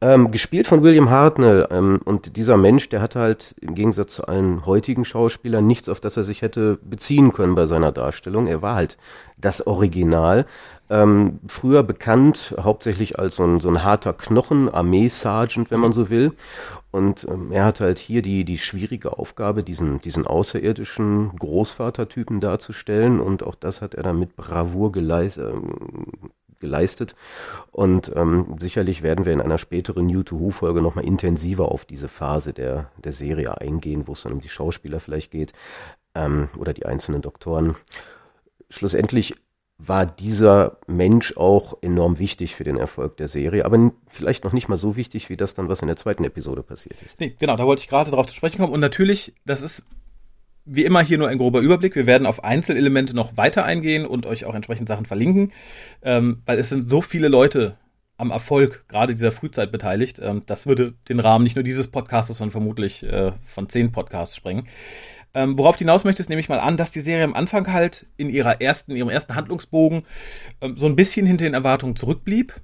Ähm, 0.02 0.30
gespielt 0.30 0.66
von 0.66 0.82
William 0.82 1.10
Hartnell 1.10 1.68
ähm, 1.70 2.00
und 2.04 2.36
dieser 2.36 2.56
Mensch, 2.56 2.88
der 2.88 3.00
hatte 3.00 3.20
halt 3.20 3.54
im 3.60 3.74
Gegensatz 3.74 4.16
zu 4.16 4.26
allen 4.26 4.66
heutigen 4.66 5.04
Schauspielern 5.04 5.66
nichts, 5.66 5.88
auf 5.88 6.00
das 6.00 6.16
er 6.16 6.24
sich 6.24 6.42
hätte 6.42 6.78
beziehen 6.82 7.32
können 7.32 7.54
bei 7.54 7.66
seiner 7.66 7.92
Darstellung. 7.92 8.46
Er 8.46 8.62
war 8.62 8.74
halt 8.74 8.98
das 9.38 9.66
Original. 9.66 10.44
Ähm, 10.90 11.40
früher 11.46 11.82
bekannt 11.82 12.54
hauptsächlich 12.60 13.18
als 13.18 13.36
so 13.36 13.44
ein, 13.44 13.60
so 13.60 13.68
ein 13.68 13.82
harter 13.82 14.12
Knochen, 14.12 14.68
Armee-Sergeant, 14.68 15.70
wenn 15.70 15.80
man 15.80 15.92
so 15.92 16.10
will. 16.10 16.32
Und 16.92 17.26
ähm, 17.28 17.50
er 17.50 17.64
hat 17.64 17.80
halt 17.80 17.98
hier 17.98 18.22
die, 18.22 18.44
die 18.44 18.58
schwierige 18.58 19.18
Aufgabe, 19.18 19.64
diesen, 19.64 20.00
diesen 20.02 20.26
außerirdischen 20.26 21.34
Großvatertypen 21.36 22.38
darzustellen. 22.38 23.18
Und 23.18 23.42
auch 23.42 23.54
das 23.54 23.80
hat 23.80 23.94
er 23.94 24.02
dann 24.02 24.18
mit 24.18 24.36
Bravour 24.36 24.92
geleist, 24.92 25.38
äh, 25.38 25.52
geleistet. 26.60 27.16
Und 27.72 28.12
ähm, 28.14 28.56
sicherlich 28.60 29.02
werden 29.02 29.24
wir 29.24 29.32
in 29.32 29.40
einer 29.40 29.58
späteren 29.58 30.06
New 30.06 30.22
to 30.22 30.38
Who-Folge 30.38 30.80
nochmal 30.80 31.04
intensiver 31.04 31.72
auf 31.72 31.84
diese 31.84 32.08
Phase 32.08 32.52
der, 32.52 32.90
der 33.02 33.12
Serie 33.12 33.58
eingehen, 33.58 34.06
wo 34.06 34.12
es 34.12 34.22
dann 34.22 34.32
um 34.32 34.40
die 34.40 34.48
Schauspieler 34.50 35.00
vielleicht 35.00 35.30
geht 35.30 35.54
ähm, 36.14 36.50
oder 36.58 36.74
die 36.74 36.86
einzelnen 36.86 37.22
Doktoren. 37.22 37.74
Schlussendlich 38.70 39.34
war 39.84 40.06
dieser 40.06 40.78
Mensch 40.86 41.36
auch 41.36 41.74
enorm 41.82 42.18
wichtig 42.18 42.54
für 42.54 42.64
den 42.64 42.76
Erfolg 42.76 43.16
der 43.16 43.28
Serie, 43.28 43.64
aber 43.64 43.92
vielleicht 44.08 44.44
noch 44.44 44.52
nicht 44.52 44.68
mal 44.68 44.76
so 44.76 44.96
wichtig 44.96 45.28
wie 45.28 45.36
das 45.36 45.54
dann, 45.54 45.68
was 45.68 45.82
in 45.82 45.88
der 45.88 45.96
zweiten 45.96 46.24
Episode 46.24 46.62
passiert 46.62 47.02
ist. 47.02 47.18
Nee, 47.20 47.34
genau, 47.38 47.56
da 47.56 47.66
wollte 47.66 47.82
ich 47.82 47.88
gerade 47.88 48.10
darauf 48.10 48.26
zu 48.26 48.34
sprechen 48.34 48.58
kommen. 48.58 48.72
Und 48.72 48.80
natürlich, 48.80 49.34
das 49.44 49.62
ist 49.62 49.84
wie 50.64 50.84
immer 50.84 51.02
hier 51.02 51.18
nur 51.18 51.28
ein 51.28 51.38
grober 51.38 51.60
Überblick. 51.60 51.96
Wir 51.96 52.06
werden 52.06 52.26
auf 52.26 52.44
Einzelelemente 52.44 53.14
noch 53.14 53.36
weiter 53.36 53.64
eingehen 53.64 54.06
und 54.06 54.26
euch 54.26 54.44
auch 54.44 54.54
entsprechend 54.54 54.88
Sachen 54.88 55.06
verlinken, 55.06 55.52
ähm, 56.02 56.42
weil 56.46 56.58
es 56.58 56.68
sind 56.68 56.88
so 56.88 57.00
viele 57.00 57.28
Leute 57.28 57.76
am 58.16 58.30
Erfolg 58.30 58.84
gerade 58.88 59.14
dieser 59.14 59.32
Frühzeit 59.32 59.72
beteiligt. 59.72 60.20
Ähm, 60.22 60.42
das 60.46 60.66
würde 60.66 60.94
den 61.08 61.18
Rahmen 61.18 61.42
nicht 61.42 61.56
nur 61.56 61.64
dieses 61.64 61.88
Podcasts, 61.88 62.36
sondern 62.36 62.52
vermutlich 62.52 63.02
äh, 63.02 63.32
von 63.44 63.68
zehn 63.68 63.90
Podcasts 63.90 64.36
sprengen. 64.36 64.68
Ähm, 65.34 65.56
worauf 65.56 65.76
du 65.76 65.80
hinaus 65.80 66.04
möchtest, 66.04 66.28
nehme 66.28 66.40
ich 66.40 66.48
mal 66.48 66.60
an, 66.60 66.76
dass 66.76 66.90
die 66.90 67.00
Serie 67.00 67.24
am 67.24 67.34
Anfang 67.34 67.72
halt 67.72 68.06
in 68.16 68.28
ihrer 68.28 68.60
ersten, 68.60 68.94
ihrem 68.94 69.08
ersten 69.08 69.34
Handlungsbogen 69.34 70.02
ähm, 70.60 70.76
so 70.76 70.86
ein 70.86 70.96
bisschen 70.96 71.26
hinter 71.26 71.44
den 71.44 71.54
Erwartungen 71.54 71.96
zurückblieb, 71.96 72.54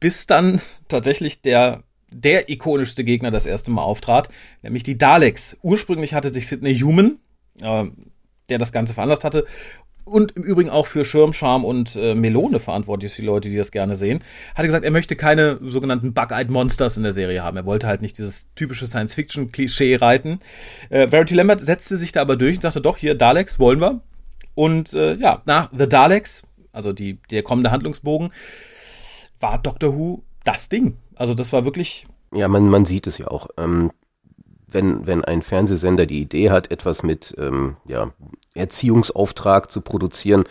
bis 0.00 0.26
dann 0.26 0.60
tatsächlich 0.88 1.42
der 1.42 1.82
der 2.08 2.48
ikonischste 2.48 3.02
Gegner 3.02 3.32
das 3.32 3.46
erste 3.46 3.72
Mal 3.72 3.82
auftrat, 3.82 4.28
nämlich 4.62 4.84
die 4.84 4.96
Daleks. 4.96 5.56
Ursprünglich 5.62 6.14
hatte 6.14 6.32
sich 6.32 6.46
Sidney 6.46 6.78
Human, 6.78 7.18
äh, 7.60 7.84
der 8.48 8.58
das 8.58 8.72
Ganze 8.72 8.94
veranlasst 8.94 9.24
hatte, 9.24 9.44
und 10.06 10.36
im 10.36 10.44
Übrigen 10.44 10.70
auch 10.70 10.86
für 10.86 11.04
Schirmscham 11.04 11.64
und 11.64 11.96
äh, 11.96 12.14
Melone 12.14 12.60
verantwortlich 12.60 13.10
ist 13.10 13.18
die 13.18 13.22
Leute, 13.22 13.48
die 13.48 13.56
das 13.56 13.72
gerne 13.72 13.96
sehen, 13.96 14.20
hat 14.54 14.64
er 14.64 14.66
gesagt, 14.66 14.84
er 14.84 14.92
möchte 14.92 15.16
keine 15.16 15.58
sogenannten 15.60 16.14
Bug-Eyed 16.14 16.48
Monsters 16.48 16.96
in 16.96 17.02
der 17.02 17.12
Serie 17.12 17.42
haben. 17.42 17.56
Er 17.56 17.66
wollte 17.66 17.88
halt 17.88 18.02
nicht 18.02 18.16
dieses 18.16 18.46
typische 18.54 18.86
Science-Fiction-Klischee 18.86 19.96
reiten. 19.96 20.38
Äh, 20.90 21.08
Verity 21.08 21.34
Lambert 21.34 21.60
setzte 21.60 21.96
sich 21.96 22.12
da 22.12 22.20
aber 22.20 22.36
durch 22.36 22.56
und 22.56 22.62
sagte, 22.62 22.80
doch, 22.80 22.96
hier, 22.96 23.16
Daleks 23.16 23.58
wollen 23.58 23.80
wir. 23.80 24.00
Und 24.54 24.94
äh, 24.94 25.14
ja, 25.16 25.42
nach 25.44 25.70
The 25.76 25.88
Daleks, 25.88 26.44
also 26.72 26.92
die, 26.92 27.18
der 27.32 27.42
kommende 27.42 27.72
Handlungsbogen, 27.72 28.30
war 29.40 29.58
Doctor 29.58 29.96
Who 29.96 30.22
das 30.44 30.68
Ding. 30.68 30.98
Also 31.16 31.34
das 31.34 31.52
war 31.52 31.64
wirklich... 31.64 32.06
Ja, 32.32 32.46
man, 32.46 32.68
man 32.68 32.84
sieht 32.84 33.08
es 33.08 33.18
ja 33.18 33.26
auch. 33.26 33.48
Ähm 33.58 33.90
wenn, 34.76 35.06
wenn 35.06 35.24
ein 35.24 35.40
Fernsehsender 35.40 36.04
die 36.04 36.20
Idee 36.20 36.50
hat, 36.50 36.70
etwas 36.70 37.02
mit 37.02 37.34
ähm, 37.38 37.76
ja, 37.86 38.12
Erziehungsauftrag 38.54 39.70
zu 39.70 39.80
produzieren, 39.80 40.44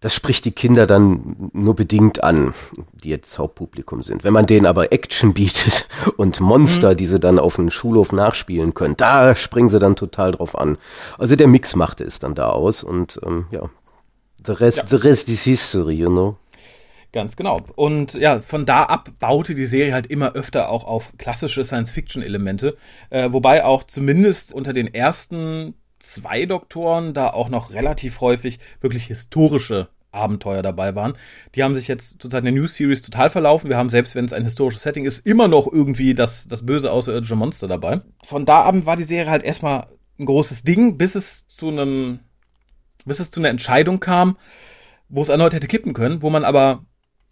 das 0.00 0.14
spricht 0.14 0.46
die 0.46 0.52
Kinder 0.52 0.86
dann 0.86 1.50
nur 1.52 1.74
bedingt 1.74 2.24
an, 2.24 2.54
die 2.92 3.10
jetzt 3.10 3.38
Hauptpublikum 3.38 4.02
sind. 4.02 4.24
Wenn 4.24 4.32
man 4.32 4.46
denen 4.46 4.66
aber 4.66 4.92
Action 4.92 5.34
bietet 5.34 5.88
und 6.16 6.40
Monster, 6.40 6.92
mhm. 6.92 6.96
die 6.96 7.06
sie 7.06 7.20
dann 7.20 7.38
auf 7.38 7.56
dem 7.56 7.70
Schulhof 7.70 8.12
nachspielen 8.12 8.72
können, 8.72 8.96
da 8.96 9.36
springen 9.36 9.68
sie 9.68 9.78
dann 9.78 9.94
total 9.94 10.32
drauf 10.32 10.58
an. 10.58 10.78
Also 11.18 11.36
der 11.36 11.46
Mix 11.46 11.76
machte 11.76 12.04
es 12.04 12.18
dann 12.18 12.34
da 12.34 12.48
aus 12.48 12.82
und 12.82 13.20
ähm, 13.26 13.46
ja, 13.50 13.68
the 14.46 14.52
rest, 14.52 14.78
ja. 14.78 14.86
the 14.86 14.96
rest 14.96 15.28
is 15.28 15.44
history, 15.44 15.94
you 15.94 16.08
know. 16.08 16.36
Ganz 17.14 17.36
genau. 17.36 17.60
Und 17.76 18.14
ja, 18.14 18.40
von 18.40 18.66
da 18.66 18.82
ab 18.82 19.08
baute 19.20 19.54
die 19.54 19.66
Serie 19.66 19.94
halt 19.94 20.08
immer 20.08 20.32
öfter 20.32 20.68
auch 20.68 20.82
auf 20.82 21.12
klassische 21.16 21.64
Science-Fiction-Elemente, 21.64 22.76
äh, 23.10 23.30
wobei 23.30 23.64
auch 23.64 23.84
zumindest 23.84 24.52
unter 24.52 24.72
den 24.72 24.92
ersten 24.92 25.74
zwei 26.00 26.44
Doktoren 26.44 27.14
da 27.14 27.30
auch 27.30 27.50
noch 27.50 27.72
relativ 27.72 28.20
häufig 28.20 28.58
wirklich 28.80 29.04
historische 29.04 29.90
Abenteuer 30.10 30.62
dabei 30.62 30.96
waren. 30.96 31.12
Die 31.54 31.62
haben 31.62 31.76
sich 31.76 31.86
jetzt 31.86 32.20
zurzeit 32.20 32.40
in 32.40 32.52
der 32.52 32.54
New 32.54 32.66
Series 32.66 33.02
total 33.02 33.30
verlaufen. 33.30 33.70
Wir 33.70 33.76
haben, 33.76 33.90
selbst 33.90 34.16
wenn 34.16 34.24
es 34.24 34.32
ein 34.32 34.42
historisches 34.42 34.82
Setting 34.82 35.04
ist, 35.04 35.24
immer 35.24 35.46
noch 35.46 35.72
irgendwie 35.72 36.14
das, 36.14 36.48
das 36.48 36.66
böse 36.66 36.90
außerirdische 36.90 37.36
Monster 37.36 37.68
dabei. 37.68 38.00
Von 38.24 38.44
da 38.44 38.64
an 38.64 38.86
war 38.86 38.96
die 38.96 39.04
Serie 39.04 39.30
halt 39.30 39.44
erstmal 39.44 39.86
ein 40.18 40.26
großes 40.26 40.64
Ding, 40.64 40.98
bis 40.98 41.14
es 41.14 41.46
zu 41.46 41.68
einem, 41.68 42.18
bis 43.06 43.20
es 43.20 43.30
zu 43.30 43.38
einer 43.38 43.50
Entscheidung 43.50 44.00
kam, 44.00 44.36
wo 45.08 45.22
es 45.22 45.28
erneut 45.28 45.54
hätte 45.54 45.68
kippen 45.68 45.92
können, 45.92 46.22
wo 46.22 46.30
man 46.30 46.42
aber, 46.42 46.84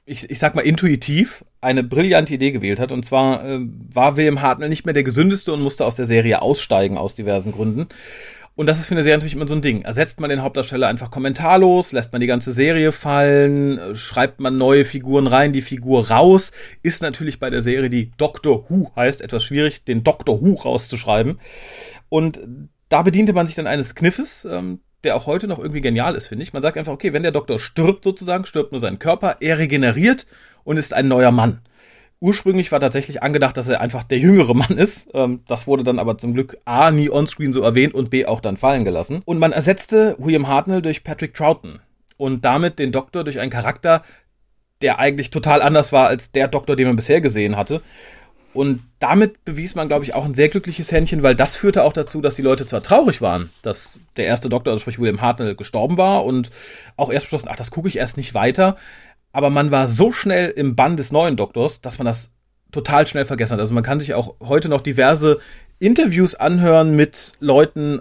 ich, 0.05 0.29
ich 0.31 0.39
sag 0.39 0.55
mal, 0.55 0.63
intuitiv 0.63 1.45
eine 1.61 1.83
brillante 1.83 2.35
Idee 2.35 2.53
gewählt 2.53 2.81
hat. 2.81 2.93
Und 2.93 3.05
zwar 3.05 3.45
äh, 3.45 3.61
war 3.93 4.17
William 4.17 4.43
Hartnell 4.43 4.69
nicht 4.69 4.85
mehr 4.85 4.95
der 4.95 5.05
gesündeste 5.05 5.53
und 5.53 5.63
musste 5.63 5.85
aus 5.85 5.95
der 5.95 6.07
Serie 6.07 6.43
aussteigen 6.43 6.99
aus 6.99 7.15
diversen 7.15 7.53
Gründen. 7.53 7.89
Und 8.55 8.67
das 8.67 8.79
ist 8.79 8.87
für 8.87 8.95
eine 8.95 9.03
Serie 9.03 9.17
natürlich 9.17 9.35
immer 9.35 9.49
so 9.49 9.55
ein 9.55 9.63
Ding. 9.63 9.83
Ersetzt 9.83 10.21
man 10.21 10.29
den 10.29 10.43
Hauptdarsteller 10.43 10.87
einfach 10.87 11.11
kommentarlos, 11.11 11.93
lässt 11.93 12.13
man 12.13 12.21
die 12.21 12.27
ganze 12.27 12.53
Serie 12.53 12.93
fallen, 12.93 13.97
schreibt 13.97 14.41
man 14.41 14.59
neue 14.59 14.85
Figuren 14.85 15.27
rein, 15.27 15.55
die 15.55 15.63
Figur 15.63 16.11
raus, 16.11 16.53
ist 16.83 17.01
natürlich 17.01 17.39
bei 17.39 17.49
der 17.49 17.63
Serie, 17.63 17.89
die 17.89 18.11
Doctor 18.19 18.69
Who 18.69 18.91
heißt, 18.95 19.23
etwas 19.23 19.45
schwierig, 19.45 19.85
den 19.85 20.05
Doctor 20.05 20.43
Who 20.43 20.55
rauszuschreiben. 20.55 21.41
Und 22.11 22.41
da 22.91 23.01
bediente 23.01 23.33
man 23.33 23.47
sich 23.47 23.57
dann 23.57 23.67
eines 23.67 23.95
Kniffes, 23.95 24.45
ähm, 24.45 24.81
der 25.05 25.17
auch 25.17 25.27
heute 25.27 25.47
noch 25.47 25.59
irgendwie 25.59 25.81
genial 25.81 26.15
ist, 26.15 26.29
finde 26.29 26.43
ich. 26.43 26.53
Man 26.53 26.63
sagt 26.63 26.77
einfach, 26.77 26.93
okay, 26.93 27.13
wenn 27.13 27.23
der 27.23 27.33
Doktor 27.33 27.59
stirbt 27.59 28.05
sozusagen, 28.05 28.47
stirbt 28.47 28.73
nur 28.73 28.81
sein 28.81 28.99
Körper, 28.99 29.37
er 29.41 29.59
regeneriert 29.59 30.27
und 30.65 30.77
ist 30.77 30.95
ein 30.95 31.09
neuer 31.09 31.31
Mann. 31.31 31.61
Ursprünglich 32.21 32.71
war 32.71 32.79
tatsächlich 32.79 33.21
angedacht, 33.21 33.57
dass 33.57 33.69
er 33.69 33.81
einfach 33.81 34.05
der 34.05 34.19
jüngere 34.19 34.55
Mann 34.55 34.79
ist. 34.79 35.09
Ähm, 35.13 35.41
das 35.49 35.67
wurde 35.67 35.83
dann 35.83 35.99
aber 35.99 36.19
zum 36.19 36.35
Glück 36.35 36.57
A, 36.65 36.93
nie 36.93 37.11
onscreen 37.11 37.53
so 37.53 37.63
erwähnt 37.63 37.95
und 37.95 38.11
B, 38.11 38.27
auch 38.27 38.41
dann 38.41 38.57
fallen 38.57 38.85
gelassen. 38.85 39.23
Und 39.25 39.39
man 39.39 39.51
ersetzte 39.51 40.15
William 40.19 40.47
Hartnell 40.47 40.83
durch 40.83 41.03
Patrick 41.03 41.35
Troughton. 41.35 41.81
Und 42.17 42.45
damit 42.45 42.79
den 42.79 42.93
Doktor 42.93 43.25
durch 43.25 43.41
einen 43.41 43.51
Charakter, 43.51 44.05
der 44.83 45.01
eigentlich 45.01 45.31
total 45.31 45.63
anders 45.63 45.91
war 45.91 46.07
als 46.07 46.31
der 46.31 46.47
Doktor, 46.47 46.77
den 46.77 46.87
man 46.87 46.97
bisher 46.97 47.21
gesehen 47.21 47.57
hatte. 47.57 47.83
Und 48.55 48.83
damit 48.99 49.45
bewies 49.45 49.75
man, 49.75 49.89
glaube 49.89 50.05
ich, 50.05 50.15
auch 50.15 50.25
ein 50.25 50.35
sehr 50.35 50.49
glückliches 50.49 50.93
Händchen, 50.93 51.23
weil 51.23 51.35
das 51.35 51.57
führte 51.57 51.85
auch 51.85 51.93
dazu, 51.93 52.21
dass 52.21 52.35
die 52.35 52.43
Leute 52.43 52.67
zwar 52.67 52.83
traurig 52.83 53.23
waren, 53.23 53.51
dass 53.63 53.99
der 54.17 54.27
erste 54.27 54.51
Doktor, 54.51 54.73
also 54.73 54.83
sprich 54.83 54.99
William 54.99 55.23
Hartnell, 55.23 55.55
gestorben 55.55 55.97
war 55.97 56.25
und 56.25 56.51
auch 56.97 57.11
erst 57.11 57.27
beschlossen, 57.27 57.49
ach, 57.51 57.57
das 57.57 57.71
gucke 57.71 57.89
ich 57.89 57.97
erst 57.97 58.17
nicht 58.17 58.35
weiter 58.35 58.77
aber 59.33 59.51
man 59.51 59.71
war 59.71 59.89
so 59.89 60.13
schnell 60.13 60.51
im 60.51 60.77
Bann 60.77 60.97
des 60.97 61.11
neuen 61.11 61.37
Doktors, 61.37 61.81
dass 61.81 61.99
man 61.99 62.07
das 62.07 62.33
total 62.71 63.07
schnell 63.07 63.25
vergessen 63.25 63.55
hat. 63.55 63.61
Also 63.61 63.75
man 63.75 63.83
kann 63.83 64.01
sich 64.01 64.15
auch 64.15 64.35
heute 64.41 64.69
noch 64.69 64.83
diverse 64.83 65.41
Interviews 65.79 66.35
anhören 66.35 66.95
mit 66.95 67.33
Leuten, 67.41 68.01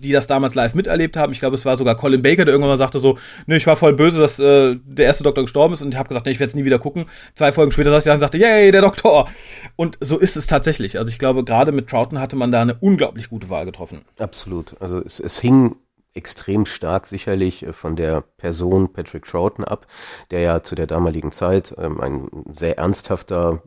die 0.00 0.12
das 0.12 0.26
damals 0.26 0.54
live 0.54 0.74
miterlebt 0.74 1.16
haben. 1.16 1.32
Ich 1.32 1.38
glaube, 1.38 1.54
es 1.54 1.64
war 1.64 1.76
sogar 1.76 1.96
Colin 1.96 2.22
Baker, 2.22 2.44
der 2.44 2.52
irgendwann 2.52 2.70
mal 2.70 2.76
sagte 2.76 2.98
so, 2.98 3.18
ne, 3.46 3.56
ich 3.56 3.66
war 3.66 3.76
voll 3.76 3.92
böse, 3.92 4.18
dass 4.18 4.38
äh, 4.38 4.76
der 4.84 5.06
erste 5.06 5.24
Doktor 5.24 5.42
gestorben 5.42 5.74
ist 5.74 5.82
und 5.82 5.90
ich 5.90 5.98
habe 5.98 6.08
gesagt, 6.08 6.26
ne, 6.26 6.32
ich 6.32 6.40
werde 6.40 6.48
es 6.48 6.54
nie 6.54 6.64
wieder 6.64 6.78
gucken. 6.78 7.06
Zwei 7.34 7.52
Folgen 7.52 7.72
später 7.72 7.90
saß 7.90 8.04
ich 8.04 8.08
da 8.08 8.14
und 8.14 8.20
sagte, 8.20 8.38
yay, 8.38 8.70
der 8.70 8.82
Doktor. 8.82 9.28
Und 9.76 9.98
so 10.00 10.18
ist 10.18 10.36
es 10.36 10.46
tatsächlich. 10.46 10.98
Also 10.98 11.10
ich 11.10 11.18
glaube, 11.18 11.44
gerade 11.44 11.72
mit 11.72 11.88
Troughton 11.88 12.18
hatte 12.18 12.36
man 12.36 12.50
da 12.50 12.62
eine 12.62 12.74
unglaublich 12.74 13.28
gute 13.28 13.50
Wahl 13.50 13.64
getroffen. 13.64 14.02
Absolut. 14.18 14.76
Also 14.80 14.98
es, 14.98 15.20
es 15.20 15.38
hing 15.38 15.76
extrem 16.14 16.66
stark 16.66 17.06
sicherlich 17.06 17.66
äh, 17.66 17.72
von 17.72 17.96
der 17.96 18.22
Person 18.36 18.92
Patrick 18.92 19.24
Troughton 19.26 19.64
ab, 19.64 19.86
der 20.30 20.40
ja 20.40 20.62
zu 20.62 20.74
der 20.74 20.86
damaligen 20.86 21.32
Zeit 21.32 21.74
ähm, 21.78 22.00
ein 22.00 22.28
sehr 22.52 22.78
ernsthafter, 22.78 23.62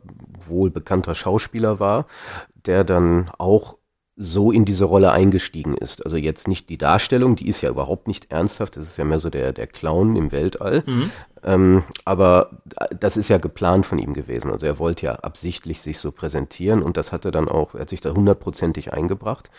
wohlbekannter 0.46 1.14
Schauspieler 1.14 1.80
war, 1.80 2.06
der 2.54 2.84
dann 2.84 3.30
auch 3.38 3.78
so 4.16 4.50
in 4.50 4.64
diese 4.64 4.86
Rolle 4.86 5.12
eingestiegen 5.12 5.76
ist. 5.76 6.02
Also 6.02 6.16
jetzt 6.16 6.48
nicht 6.48 6.70
die 6.70 6.78
Darstellung, 6.78 7.36
die 7.36 7.48
ist 7.48 7.60
ja 7.60 7.68
überhaupt 7.68 8.08
nicht 8.08 8.32
ernsthaft, 8.32 8.76
das 8.76 8.84
ist 8.84 8.96
ja 8.96 9.04
mehr 9.04 9.20
so 9.20 9.28
der, 9.28 9.52
der 9.52 9.66
Clown 9.66 10.16
im 10.16 10.32
Weltall. 10.32 10.84
Mhm. 10.86 11.10
Ähm, 11.44 11.84
aber 12.06 12.50
das 12.98 13.18
ist 13.18 13.28
ja 13.28 13.36
geplant 13.36 13.84
von 13.84 13.98
ihm 13.98 14.14
gewesen. 14.14 14.50
Also 14.50 14.66
er 14.66 14.78
wollte 14.78 15.06
ja 15.06 15.12
absichtlich 15.16 15.82
sich 15.82 15.98
so 15.98 16.12
präsentieren 16.12 16.82
und 16.82 16.96
das 16.96 17.12
hat 17.12 17.26
er 17.26 17.30
dann 17.30 17.48
auch, 17.48 17.74
er 17.74 17.82
hat 17.82 17.90
sich 17.90 18.00
da 18.00 18.14
hundertprozentig 18.14 18.94
eingebracht. 18.94 19.50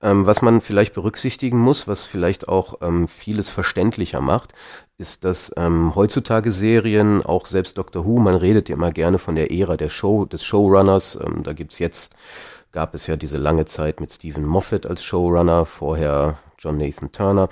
Ähm, 0.00 0.26
was 0.26 0.40
man 0.40 0.62
vielleicht 0.62 0.94
berücksichtigen 0.94 1.58
muss, 1.58 1.86
was 1.86 2.06
vielleicht 2.06 2.48
auch 2.48 2.78
ähm, 2.80 3.08
vieles 3.08 3.50
verständlicher 3.50 4.22
macht, 4.22 4.54
ist, 4.96 5.24
dass 5.24 5.52
ähm, 5.56 5.94
heutzutage 5.94 6.50
Serien, 6.50 7.22
auch 7.22 7.46
selbst 7.46 7.76
Doctor 7.76 8.06
Who, 8.06 8.18
man 8.18 8.34
redet 8.34 8.70
ja 8.70 8.74
immer 8.74 8.90
gerne 8.90 9.18
von 9.18 9.36
der 9.36 9.52
Ära 9.52 9.76
der 9.76 9.90
Show, 9.90 10.24
des 10.24 10.42
Showrunners. 10.42 11.18
Ähm, 11.24 11.42
da 11.44 11.52
gibt's 11.52 11.78
jetzt 11.78 12.14
gab 12.72 12.94
es 12.94 13.06
ja 13.06 13.16
diese 13.16 13.38
lange 13.38 13.64
Zeit 13.64 14.00
mit 14.00 14.12
Stephen 14.12 14.44
Moffat 14.44 14.86
als 14.86 15.02
Showrunner, 15.02 15.64
vorher 15.64 16.38
John 16.58 16.76
Nathan 16.76 17.12
Turner. 17.12 17.48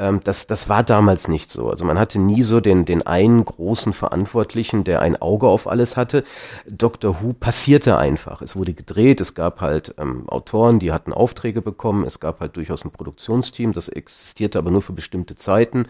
Ähm, 0.00 0.20
das, 0.24 0.46
das 0.46 0.68
war 0.68 0.82
damals 0.82 1.28
nicht 1.28 1.52
so. 1.52 1.70
Also 1.70 1.84
man 1.84 1.98
hatte 1.98 2.18
nie 2.18 2.42
so 2.42 2.60
den, 2.60 2.86
den 2.86 3.06
einen 3.06 3.44
großen 3.44 3.92
Verantwortlichen, 3.92 4.82
der 4.82 5.02
ein 5.02 5.20
Auge 5.20 5.46
auf 5.46 5.68
alles 5.68 5.96
hatte. 5.96 6.24
Doctor 6.66 7.22
Who 7.22 7.34
passierte 7.34 7.98
einfach. 7.98 8.40
Es 8.40 8.56
wurde 8.56 8.72
gedreht, 8.72 9.20
es 9.20 9.34
gab 9.34 9.60
halt 9.60 9.94
ähm, 9.98 10.28
Autoren, 10.28 10.78
die 10.78 10.90
hatten 10.90 11.12
Aufträge 11.12 11.60
bekommen, 11.60 12.04
es 12.04 12.18
gab 12.18 12.40
halt 12.40 12.56
durchaus 12.56 12.84
ein 12.84 12.90
Produktionsteam, 12.90 13.72
das 13.72 13.88
existierte 13.88 14.58
aber 14.58 14.70
nur 14.70 14.82
für 14.82 14.94
bestimmte 14.94 15.34
Zeiten. 15.34 15.84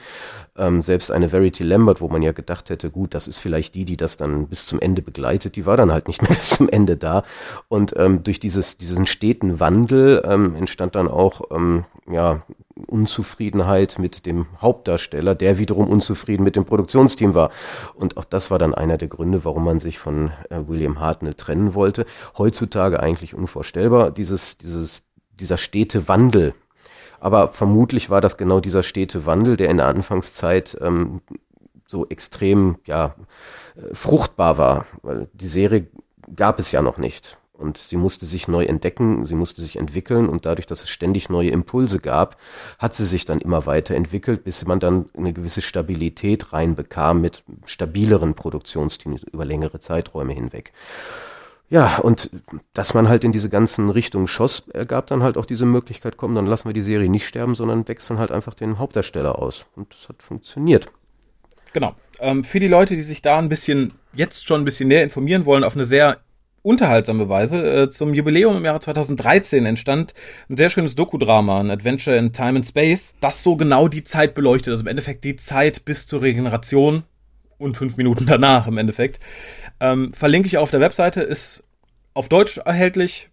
Ähm, 0.58 0.82
selbst 0.82 1.12
eine 1.12 1.28
Verity 1.28 1.62
Lambert, 1.62 2.00
wo 2.00 2.08
man 2.08 2.22
ja 2.22 2.32
gedacht 2.32 2.68
hätte, 2.68 2.90
gut, 2.90 3.14
das 3.14 3.28
ist 3.28 3.38
vielleicht 3.38 3.76
die, 3.76 3.84
die 3.84 3.96
das 3.96 4.16
dann 4.16 4.48
bis 4.48 4.66
zum 4.66 4.80
Ende 4.80 5.02
begleitet, 5.02 5.54
die 5.54 5.66
war 5.66 5.76
dann 5.76 5.92
halt 5.92 6.08
nicht 6.08 6.20
mehr 6.28 6.34
bis 6.34 6.50
zum 6.50 6.68
Ende 6.68 6.96
da. 6.96 7.22
Und 7.68 7.94
ähm, 7.96 8.24
durch 8.24 8.40
dieses, 8.40 8.76
diesen 8.76 9.06
steten 9.06 9.60
Wandel 9.60 10.22
ähm, 10.26 10.56
entstand 10.56 10.96
dann 10.96 11.06
auch 11.06 11.42
ähm, 11.52 11.84
ja, 12.10 12.42
Unzufriedenheit 12.86 13.98
mit 13.98 14.26
dem 14.26 14.46
Hauptdarsteller, 14.60 15.34
der 15.34 15.58
wiederum 15.58 15.88
unzufrieden 15.88 16.44
mit 16.44 16.56
dem 16.56 16.64
Produktionsteam 16.64 17.34
war. 17.34 17.50
Und 17.94 18.16
auch 18.16 18.24
das 18.24 18.50
war 18.50 18.58
dann 18.58 18.74
einer 18.74 18.98
der 18.98 19.08
Gründe, 19.08 19.44
warum 19.44 19.64
man 19.64 19.80
sich 19.80 19.98
von 19.98 20.32
äh, 20.50 20.60
William 20.66 21.00
Hartnell 21.00 21.34
trennen 21.34 21.74
wollte. 21.74 22.06
Heutzutage 22.38 23.00
eigentlich 23.00 23.34
unvorstellbar, 23.34 24.10
dieses, 24.10 24.58
dieses, 24.58 25.04
dieser 25.32 25.56
stete 25.56 26.08
Wandel. 26.08 26.54
Aber 27.20 27.48
vermutlich 27.48 28.08
war 28.10 28.20
das 28.20 28.38
genau 28.38 28.60
dieser 28.60 28.82
stete 28.82 29.26
Wandel, 29.26 29.56
der 29.56 29.68
in 29.68 29.76
der 29.76 29.86
Anfangszeit 29.86 30.76
ähm, 30.80 31.20
so 31.86 32.08
extrem 32.08 32.76
ja, 32.86 33.14
äh, 33.76 33.94
fruchtbar 33.94 34.58
war, 34.58 34.86
weil 35.02 35.28
die 35.34 35.48
Serie 35.48 35.86
gab 36.34 36.58
es 36.58 36.72
ja 36.72 36.82
noch 36.82 36.98
nicht. 36.98 37.36
Und 37.60 37.78
sie 37.78 37.96
musste 37.96 38.26
sich 38.26 38.48
neu 38.48 38.64
entdecken, 38.64 39.24
sie 39.26 39.34
musste 39.34 39.60
sich 39.60 39.76
entwickeln 39.76 40.28
und 40.28 40.46
dadurch, 40.46 40.66
dass 40.66 40.82
es 40.82 40.90
ständig 40.90 41.28
neue 41.28 41.50
Impulse 41.50 42.00
gab, 42.00 42.36
hat 42.78 42.94
sie 42.94 43.04
sich 43.04 43.26
dann 43.26 43.40
immer 43.40 43.66
weiterentwickelt, 43.66 44.44
bis 44.44 44.66
man 44.66 44.80
dann 44.80 45.10
eine 45.16 45.32
gewisse 45.32 45.62
Stabilität 45.62 46.52
reinbekam 46.52 47.20
mit 47.20 47.44
stabileren 47.66 48.34
Produktionsteams 48.34 49.24
über 49.24 49.44
längere 49.44 49.78
Zeiträume 49.78 50.32
hinweg. 50.32 50.72
Ja, 51.68 51.98
und 51.98 52.30
dass 52.74 52.94
man 52.94 53.08
halt 53.08 53.22
in 53.22 53.30
diese 53.30 53.48
ganzen 53.48 53.90
Richtungen 53.90 54.26
schoss, 54.26 54.68
ergab 54.70 55.06
dann 55.06 55.22
halt 55.22 55.36
auch 55.36 55.46
diese 55.46 55.66
Möglichkeit, 55.66 56.16
komm, 56.16 56.34
dann 56.34 56.46
lassen 56.46 56.68
wir 56.68 56.72
die 56.72 56.80
Serie 56.80 57.08
nicht 57.08 57.28
sterben, 57.28 57.54
sondern 57.54 57.86
wechseln 57.86 58.18
halt 58.18 58.32
einfach 58.32 58.54
den 58.54 58.78
Hauptdarsteller 58.78 59.38
aus. 59.38 59.66
Und 59.76 59.94
das 59.94 60.08
hat 60.08 60.20
funktioniert. 60.20 60.90
Genau. 61.72 61.94
Ähm, 62.18 62.42
für 62.42 62.58
die 62.58 62.66
Leute, 62.66 62.96
die 62.96 63.02
sich 63.02 63.22
da 63.22 63.38
ein 63.38 63.48
bisschen, 63.48 63.92
jetzt 64.12 64.48
schon 64.48 64.62
ein 64.62 64.64
bisschen 64.64 64.88
näher 64.88 65.04
informieren 65.04 65.44
wollen, 65.44 65.62
auf 65.62 65.76
eine 65.76 65.84
sehr 65.84 66.18
unterhaltsame 66.62 67.28
Weise. 67.28 67.82
Äh, 67.82 67.90
zum 67.90 68.14
Jubiläum 68.14 68.56
im 68.56 68.64
Jahre 68.64 68.80
2013 68.80 69.66
entstand 69.66 70.14
ein 70.48 70.56
sehr 70.56 70.70
schönes 70.70 70.94
Dokudrama, 70.94 71.60
ein 71.60 71.70
Adventure 71.70 72.16
in 72.16 72.32
Time 72.32 72.56
and 72.56 72.66
Space, 72.66 73.14
das 73.20 73.42
so 73.42 73.56
genau 73.56 73.88
die 73.88 74.04
Zeit 74.04 74.34
beleuchtet, 74.34 74.72
also 74.72 74.82
im 74.82 74.88
Endeffekt 74.88 75.24
die 75.24 75.36
Zeit 75.36 75.84
bis 75.84 76.06
zur 76.06 76.22
Regeneration 76.22 77.04
und 77.58 77.76
fünf 77.76 77.96
Minuten 77.96 78.26
danach 78.26 78.66
im 78.66 78.78
Endeffekt. 78.78 79.20
Ähm, 79.80 80.12
verlinke 80.12 80.46
ich 80.46 80.58
auf 80.58 80.70
der 80.70 80.80
Webseite, 80.80 81.22
ist 81.22 81.62
auf 82.14 82.28
Deutsch 82.28 82.58
erhältlich 82.58 83.30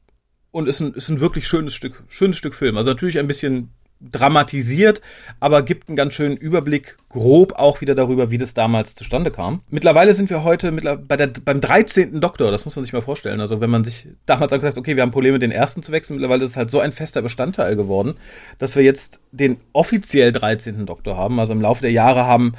und 0.52 0.68
ist 0.68 0.80
ein, 0.80 0.94
ist 0.94 1.10
ein 1.10 1.20
wirklich 1.20 1.48
schönes 1.48 1.74
Stück, 1.74 2.04
schönes 2.08 2.38
Stück 2.38 2.56
Film. 2.56 2.78
Also 2.78 2.90
natürlich 2.90 3.20
ein 3.20 3.28
bisschen 3.28 3.72
dramatisiert, 4.00 5.02
aber 5.40 5.64
gibt 5.64 5.90
einen 5.90 5.96
ganz 5.96 6.14
schönen 6.14 6.38
Überblick, 6.38 6.98
grob 7.10 7.54
auch 7.54 7.82
wieder 7.82 7.96
darüber, 7.96 8.30
wie 8.30 8.38
das 8.38 8.54
damals 8.54 8.96
zustande 8.96 9.32
kam. 9.32 9.62
Mittlerweile 9.70 10.14
sind 10.14 10.30
wir 10.30 10.44
heute 10.44 10.72
bei 10.72 11.18
der, 11.18 11.32
beim 11.44 11.62
13. 11.62 12.22
Doktor, 12.22 12.52
das 12.52 12.66
muss 12.66 12.76
man 12.76 12.86
sich 12.86 12.94
mal 12.94 13.02
vorstellen. 13.02 13.42
Also 13.42 13.60
wenn 13.60 13.70
man 13.70 13.84
sich 13.84 14.08
damals 14.26 14.52
gesagt 14.52 14.78
okay, 14.78 14.96
wir 14.96 15.04
haben 15.04 15.12
Probleme, 15.12 15.40
den 15.40 15.52
ersten 15.52 15.82
zu 15.84 15.92
wechseln, 15.92 16.18
mittlerweile 16.18 16.44
ist 16.44 16.52
es 16.52 16.58
halt 16.58 16.70
so 16.70 16.80
ein 16.80 16.94
fester 16.94 17.22
Bestandteil 17.22 17.76
geworden, 17.76 18.16
dass 18.60 18.76
wir 18.76 18.84
jetzt 18.84 19.20
den 19.32 19.58
offiziell 19.74 20.32
13. 20.32 20.86
Doktor 20.86 21.18
haben. 21.18 21.40
Also 21.40 21.54
im 21.54 21.62
Laufe 21.62 21.82
der 21.82 21.92
Jahre 21.92 22.26
haben 22.26 22.54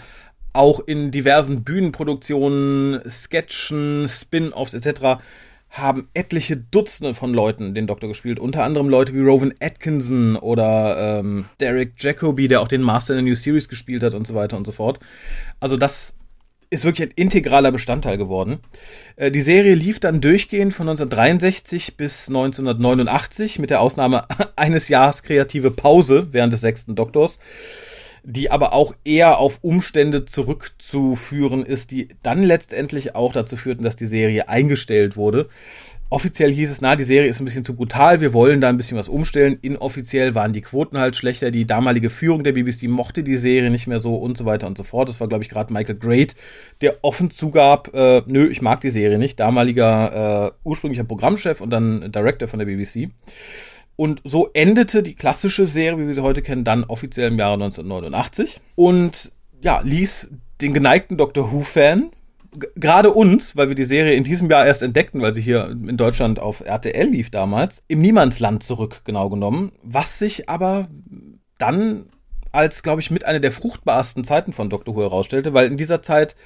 auch 0.52 0.80
in 0.80 1.11
diversen 1.11 1.62
Bühnenproduktionen, 1.62 3.00
Sketchen, 3.09 4.09
Spin-offs 4.09 4.75
etc. 4.75 5.23
haben 5.71 6.09
etliche 6.15 6.57
Dutzende 6.57 7.15
von 7.15 7.35
Leuten 7.35 7.75
den 7.75 7.87
Doktor 7.87 8.09
gespielt. 8.09 8.39
Unter 8.41 8.65
anderem 8.65 8.89
Leute 8.89 9.15
wie 9.15 9.21
Rowan 9.21 9.55
Atkinson 9.61 10.37
oder 10.37 11.21
ähm, 11.21 11.45
Derek 11.61 11.93
Jacobi, 11.99 12.49
der 12.49 12.61
auch 12.61 12.69
den 12.69 12.83
Master 12.83 13.15
in 13.15 13.25
der 13.25 13.33
New 13.33 13.37
Series 13.37 13.69
gespielt 13.69 14.03
hat 14.03 14.15
und 14.15 14.27
so 14.27 14.35
weiter 14.35 14.57
und 14.57 14.67
so 14.67 14.73
fort. 14.73 14.99
Also 15.61 15.77
das 15.77 16.15
ist 16.71 16.85
wirklich 16.85 17.09
ein 17.09 17.15
integraler 17.17 17.73
Bestandteil 17.73 18.19
geworden. 18.19 18.59
Äh, 19.17 19.31
die 19.31 19.41
Serie 19.41 19.75
lief 19.75 20.01
dann 20.01 20.21
durchgehend 20.21 20.75
von 20.75 20.89
1963 20.89 21.97
bis 21.97 22.29
1989 22.29 23.59
mit 23.59 23.71
der 23.71 23.81
Ausnahme 23.81 24.25
eines 24.57 24.89
Jahres 24.89 25.23
kreative 25.23 25.71
Pause 25.71 26.29
während 26.33 26.53
des 26.53 26.61
sechsten 26.61 26.95
Doktors, 26.95 27.39
die 28.28 28.50
aber 28.50 28.75
auch 28.75 28.94
eher 29.04 29.38
auf 29.38 29.61
Umstände 29.62 30.26
zurückzuführen 30.26 31.64
ist, 31.64 31.90
die 31.90 32.08
dann 32.23 32.42
letztendlich 32.42 33.14
auch 33.14 33.32
dazu 33.32 33.56
führten, 33.56 33.85
dass 33.85 33.97
die 33.97 34.06
Serie 34.06 34.50
eingestellt 34.50 35.16
wurde. 35.16 35.49
Offiziell 36.11 36.50
hieß 36.50 36.70
es, 36.70 36.80
na, 36.82 36.94
die 36.97 37.04
Serie 37.04 37.28
ist 37.28 37.40
ein 37.40 37.47
bisschen 37.47 37.64
zu 37.64 37.75
brutal, 37.75 38.20
wir 38.20 38.35
wollen 38.35 38.61
da 38.61 38.68
ein 38.68 38.76
bisschen 38.76 38.99
was 38.99 39.08
umstellen. 39.08 39.58
Inoffiziell 39.62 40.35
waren 40.35 40.52
die 40.52 40.61
Quoten 40.61 40.99
halt 40.99 41.16
schlechter, 41.16 41.50
die 41.50 41.66
damalige 41.66 42.11
Führung 42.11 42.44
der 42.44 42.52
BBC 42.52 42.85
mochte 42.85 43.23
die 43.23 43.37
Serie 43.37 43.70
nicht 43.70 43.87
mehr 43.87 43.99
so 43.99 44.14
und 44.16 44.37
so 44.37 44.44
weiter 44.44 44.66
und 44.66 44.76
so 44.76 44.85
fort. 44.85 45.08
Das 45.08 45.20
war, 45.20 45.28
glaube 45.28 45.44
ich, 45.44 45.50
gerade 45.50 45.73
Michael 45.73 45.99
Great, 45.99 46.35
der 46.82 46.97
offen 47.02 47.30
zugab, 47.30 47.94
äh, 47.94 48.23
nö, 48.26 48.47
ich 48.49 48.61
mag 48.61 48.82
die 48.82 48.90
Serie 48.90 49.18
nicht. 49.18 49.40
Damaliger 49.40 50.47
äh, 50.49 50.68
ursprünglicher 50.68 51.04
Programmchef 51.04 51.62
und 51.62 51.70
dann 51.70 52.12
Director 52.12 52.49
von 52.49 52.58
der 52.58 52.66
BBC. 52.66 53.11
Und 53.99 54.21
so 54.23 54.49
endete 54.55 55.02
die 55.02 55.17
klassische 55.17 55.67
Serie, 55.67 55.99
wie 55.99 56.07
wir 56.07 56.14
sie 56.14 56.23
heute 56.23 56.40
kennen, 56.40 56.62
dann 56.62 56.85
offiziell 56.85 57.33
im 57.33 57.38
Jahre 57.38 57.55
1989 57.55 58.61
und 58.76 59.33
ja, 59.61 59.81
ließ 59.83 60.31
den 60.61 60.73
geneigten 60.73 61.17
Doctor 61.17 61.50
Who-Fan 61.50 62.11
gerade 62.76 63.12
uns, 63.12 63.57
weil 63.57 63.71
wir 63.71 63.75
die 63.75 63.83
Serie 63.83 64.12
in 64.12 64.23
diesem 64.23 64.49
Jahr 64.49 64.64
erst 64.64 64.85
entdeckten, 64.85 65.21
weil 65.21 65.35
sie 65.35 65.43
hier 65.43 65.69
in 65.71 65.97
Deutschland 65.97 66.38
auf 66.38 66.61
RTL 66.61 67.09
lief 67.09 67.31
damals, 67.31 67.83
im 67.88 68.00
Niemandsland 68.00 68.62
zurück, 68.62 69.00
genau 69.02 69.28
genommen, 69.31 69.73
was 69.83 70.21
sich 70.21 70.49
aber 70.49 70.87
dann 71.59 72.07
als, 72.52 72.85
glaube 72.85 73.00
ich, 73.00 73.11
mit 73.11 73.25
einer 73.25 73.40
der 73.40 73.50
fruchtbarsten 73.50 74.23
Zeiten 74.23 74.52
von 74.52 74.71
Doctor 74.71 74.95
Who 74.95 75.02
herausstellte, 75.02 75.55
weil 75.55 75.67
in 75.67 75.76
dieser 75.76 76.02
Zeit 76.02 76.37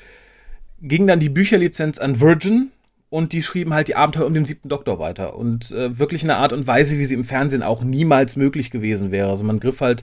ging 0.80 1.06
dann 1.06 1.20
die 1.20 1.28
Bücherlizenz 1.28 1.98
an 1.98 2.18
Virgin 2.18 2.72
und 3.12 3.34
die 3.34 3.42
schrieben 3.42 3.74
halt 3.74 3.88
die 3.88 3.94
Abenteuer 3.94 4.26
um 4.26 4.32
den 4.32 4.46
siebten 4.46 4.70
Doktor 4.70 4.98
weiter 4.98 5.36
und 5.36 5.70
äh, 5.70 5.98
wirklich 5.98 6.24
in 6.24 6.30
einer 6.30 6.40
Art 6.40 6.54
und 6.54 6.66
Weise, 6.66 6.98
wie 6.98 7.04
sie 7.04 7.12
im 7.12 7.26
Fernsehen 7.26 7.62
auch 7.62 7.82
niemals 7.84 8.36
möglich 8.36 8.70
gewesen 8.70 9.10
wäre. 9.10 9.28
Also 9.28 9.44
man 9.44 9.60
griff 9.60 9.82
halt 9.82 10.02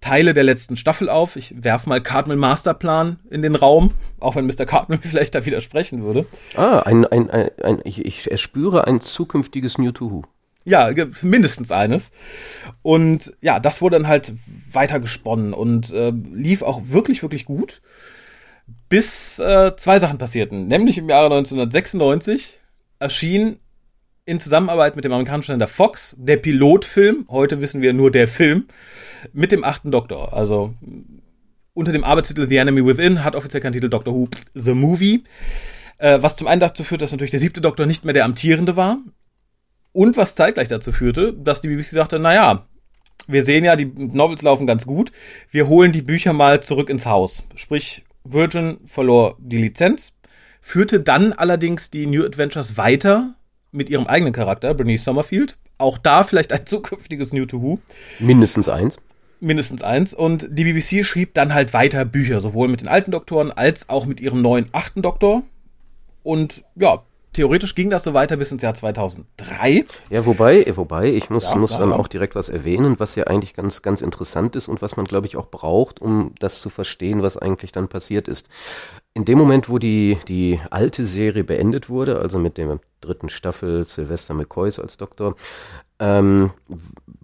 Teile 0.00 0.32
der 0.32 0.44
letzten 0.44 0.76
Staffel 0.76 1.08
auf. 1.08 1.34
Ich 1.34 1.52
werfe 1.60 1.88
mal 1.88 2.00
Cardinal 2.00 2.38
Masterplan 2.38 3.18
in 3.30 3.42
den 3.42 3.56
Raum, 3.56 3.94
auch 4.20 4.36
wenn 4.36 4.46
Mr. 4.46 4.64
Cardinal 4.64 5.00
vielleicht 5.02 5.34
da 5.34 5.44
widersprechen 5.44 6.04
würde. 6.04 6.24
Ah, 6.54 6.78
ein, 6.78 7.04
ein, 7.04 7.30
ein, 7.30 7.50
ein 7.64 7.80
ich, 7.82 8.06
ich 8.06 8.30
erspüre 8.30 8.86
ein 8.86 9.00
zukünftiges 9.00 9.78
New 9.78 9.90
to 9.90 10.12
Who. 10.12 10.22
Ja, 10.64 10.88
mindestens 11.22 11.72
eines. 11.72 12.12
Und 12.82 13.32
ja, 13.40 13.58
das 13.58 13.82
wurde 13.82 13.96
dann 13.96 14.06
halt 14.06 14.34
weiter 14.70 15.00
gesponnen 15.00 15.52
und 15.52 15.90
äh, 15.90 16.12
lief 16.32 16.62
auch 16.62 16.82
wirklich, 16.90 17.22
wirklich 17.22 17.44
gut. 17.44 17.80
Bis 18.88 19.38
äh, 19.38 19.76
zwei 19.76 19.98
Sachen 19.98 20.18
passierten. 20.18 20.68
Nämlich 20.68 20.98
im 20.98 21.08
Jahre 21.08 21.26
1996 21.26 22.58
erschien 22.98 23.58
in 24.24 24.40
Zusammenarbeit 24.40 24.96
mit 24.96 25.04
dem 25.04 25.12
amerikanischen 25.12 25.52
Sender 25.52 25.66
Fox 25.66 26.14
der 26.18 26.36
Pilotfilm, 26.36 27.26
heute 27.28 27.60
wissen 27.60 27.80
wir 27.82 27.92
nur 27.92 28.10
der 28.10 28.28
Film, 28.28 28.66
mit 29.32 29.52
dem 29.52 29.64
achten 29.64 29.90
Doktor. 29.90 30.32
Also 30.32 30.74
unter 31.74 31.92
dem 31.92 32.04
Arbeitstitel 32.04 32.48
The 32.48 32.58
Enemy 32.58 32.84
Within 32.84 33.24
hat 33.24 33.34
offiziell 33.34 33.60
keinen 33.60 33.72
Titel 33.72 33.88
Doctor 33.88 34.14
Who 34.14 34.28
The 34.54 34.74
Movie. 34.74 35.24
Äh, 35.98 36.22
was 36.22 36.36
zum 36.36 36.46
einen 36.46 36.60
dazu 36.60 36.84
führt, 36.84 37.02
dass 37.02 37.12
natürlich 37.12 37.30
der 37.30 37.40
siebte 37.40 37.60
Doktor 37.60 37.86
nicht 37.86 38.04
mehr 38.04 38.14
der 38.14 38.24
amtierende 38.24 38.76
war. 38.76 38.98
Und 39.92 40.16
was 40.16 40.34
zeitgleich 40.34 40.68
dazu 40.68 40.92
führte, 40.92 41.32
dass 41.32 41.60
die 41.60 41.68
BBC 41.68 41.86
sagte, 41.86 42.18
naja, 42.18 42.66
wir 43.26 43.42
sehen 43.42 43.64
ja, 43.64 43.76
die 43.76 43.86
Novels 43.86 44.42
laufen 44.42 44.66
ganz 44.66 44.86
gut. 44.86 45.12
Wir 45.50 45.68
holen 45.68 45.92
die 45.92 46.02
Bücher 46.02 46.32
mal 46.32 46.62
zurück 46.62 46.88
ins 46.88 47.06
Haus. 47.06 47.44
Sprich, 47.54 48.04
Virgin 48.24 48.78
verlor 48.84 49.36
die 49.38 49.58
Lizenz, 49.58 50.12
führte 50.60 51.00
dann 51.00 51.32
allerdings 51.32 51.90
die 51.90 52.06
New 52.06 52.24
Adventures 52.24 52.76
weiter 52.76 53.34
mit 53.72 53.88
ihrem 53.88 54.06
eigenen 54.06 54.32
Charakter, 54.32 54.74
Bernice 54.74 55.04
Sommerfield. 55.04 55.56
Auch 55.78 55.98
da 55.98 56.24
vielleicht 56.24 56.52
ein 56.52 56.66
zukünftiges 56.66 57.32
New 57.32 57.46
to 57.46 57.62
Who. 57.62 57.78
Mindestens 58.18 58.68
eins 58.68 58.98
mindestens 59.40 59.82
eins. 59.82 60.14
Und 60.14 60.46
die 60.50 60.64
BBC 60.64 61.04
schrieb 61.04 61.34
dann 61.34 61.54
halt 61.54 61.72
weiter 61.72 62.04
Bücher, 62.04 62.40
sowohl 62.40 62.68
mit 62.68 62.82
den 62.82 62.88
alten 62.88 63.10
Doktoren 63.10 63.50
als 63.50 63.88
auch 63.88 64.06
mit 64.06 64.20
ihrem 64.20 64.42
neuen 64.42 64.66
achten 64.72 65.02
Doktor. 65.02 65.42
Und 66.22 66.62
ja, 66.76 67.02
theoretisch 67.32 67.74
ging 67.74 67.90
das 67.90 68.04
so 68.04 68.14
weiter 68.14 68.36
bis 68.36 68.52
ins 68.52 68.62
Jahr 68.62 68.74
2003. 68.74 69.84
Ja, 70.10 70.26
wobei, 70.26 70.64
wobei, 70.76 71.12
ich 71.12 71.30
muss, 71.30 71.50
ja, 71.50 71.56
muss 71.56 71.76
dann 71.76 71.92
auch 71.92 72.08
direkt 72.08 72.34
was 72.34 72.48
erwähnen, 72.48 72.98
was 72.98 73.14
ja 73.14 73.24
eigentlich 73.24 73.54
ganz, 73.54 73.82
ganz 73.82 74.02
interessant 74.02 74.56
ist 74.56 74.68
und 74.68 74.82
was 74.82 74.96
man, 74.96 75.06
glaube 75.06 75.26
ich, 75.26 75.36
auch 75.36 75.46
braucht, 75.50 76.00
um 76.00 76.34
das 76.38 76.60
zu 76.60 76.70
verstehen, 76.70 77.22
was 77.22 77.36
eigentlich 77.36 77.72
dann 77.72 77.88
passiert 77.88 78.28
ist. 78.28 78.48
In 79.14 79.24
dem 79.24 79.38
Moment, 79.38 79.68
wo 79.68 79.78
die, 79.78 80.18
die 80.28 80.60
alte 80.70 81.04
Serie 81.04 81.44
beendet 81.44 81.88
wurde, 81.88 82.18
also 82.18 82.38
mit 82.38 82.58
der 82.58 82.78
dritten 83.00 83.28
Staffel 83.28 83.86
Sylvester 83.86 84.34
McCoys 84.34 84.78
als 84.78 84.96
Doktor, 84.96 85.34
ähm, 86.00 86.50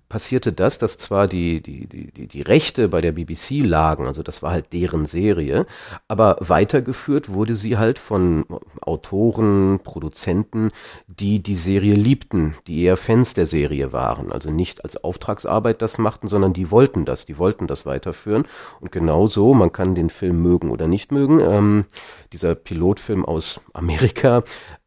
passierte 0.09 0.53
das, 0.53 0.79
dass 0.79 0.99
zwar 0.99 1.27
die, 1.27 1.61
die, 1.61 1.87
die, 1.89 2.29
die 2.29 2.43
Rechte 2.43 2.89
bei 2.89 3.01
der 3.01 3.13
BBC 3.13 3.63
lagen, 3.63 4.07
also 4.07 4.23
das 4.23 4.43
war 4.43 4.53
halt 4.53 4.73
deren 4.73 5.07
Serie, 5.07 5.67
aber 6.07 6.37
weitergeführt 6.41 7.33
wurde 7.33 7.55
sie 7.55 7.77
halt 7.77 7.99
von 7.99 8.45
Autoren, 8.83 9.81
Produzenten, 9.83 10.71
die 11.09 11.43
die 11.43 11.57
Serie 11.57 11.95
liebten, 11.95 12.55
die 12.69 12.85
eher 12.85 12.97
Fans 12.97 13.35
der 13.35 13.47
Serie 13.47 13.93
waren, 13.93 14.31
also 14.31 14.51
nicht 14.51 14.85
als 14.85 15.03
Auftragsarbeit 15.03 15.83
das 15.83 15.99
machten, 15.99 16.29
sondern 16.29 16.53
die 16.53 16.71
wollten 16.71 17.05
das, 17.05 17.27
die 17.27 17.39
wollten 17.39 17.67
das 17.67 17.85
weiterführen. 17.85 18.47
Und 18.81 18.93
genau 18.93 19.27
so, 19.27 19.55
man 19.55 19.73
kann 19.73 19.97
den 19.97 20.11
Film 20.11 20.41
mögen 20.41 20.71
oder 20.71 20.87
nicht 20.87 21.11
mögen, 21.11 21.41
ähm, 21.41 21.85
dieser 22.33 22.55
Pilotfilm 22.55 23.25
aus 23.25 23.61
Amerika 23.73 24.45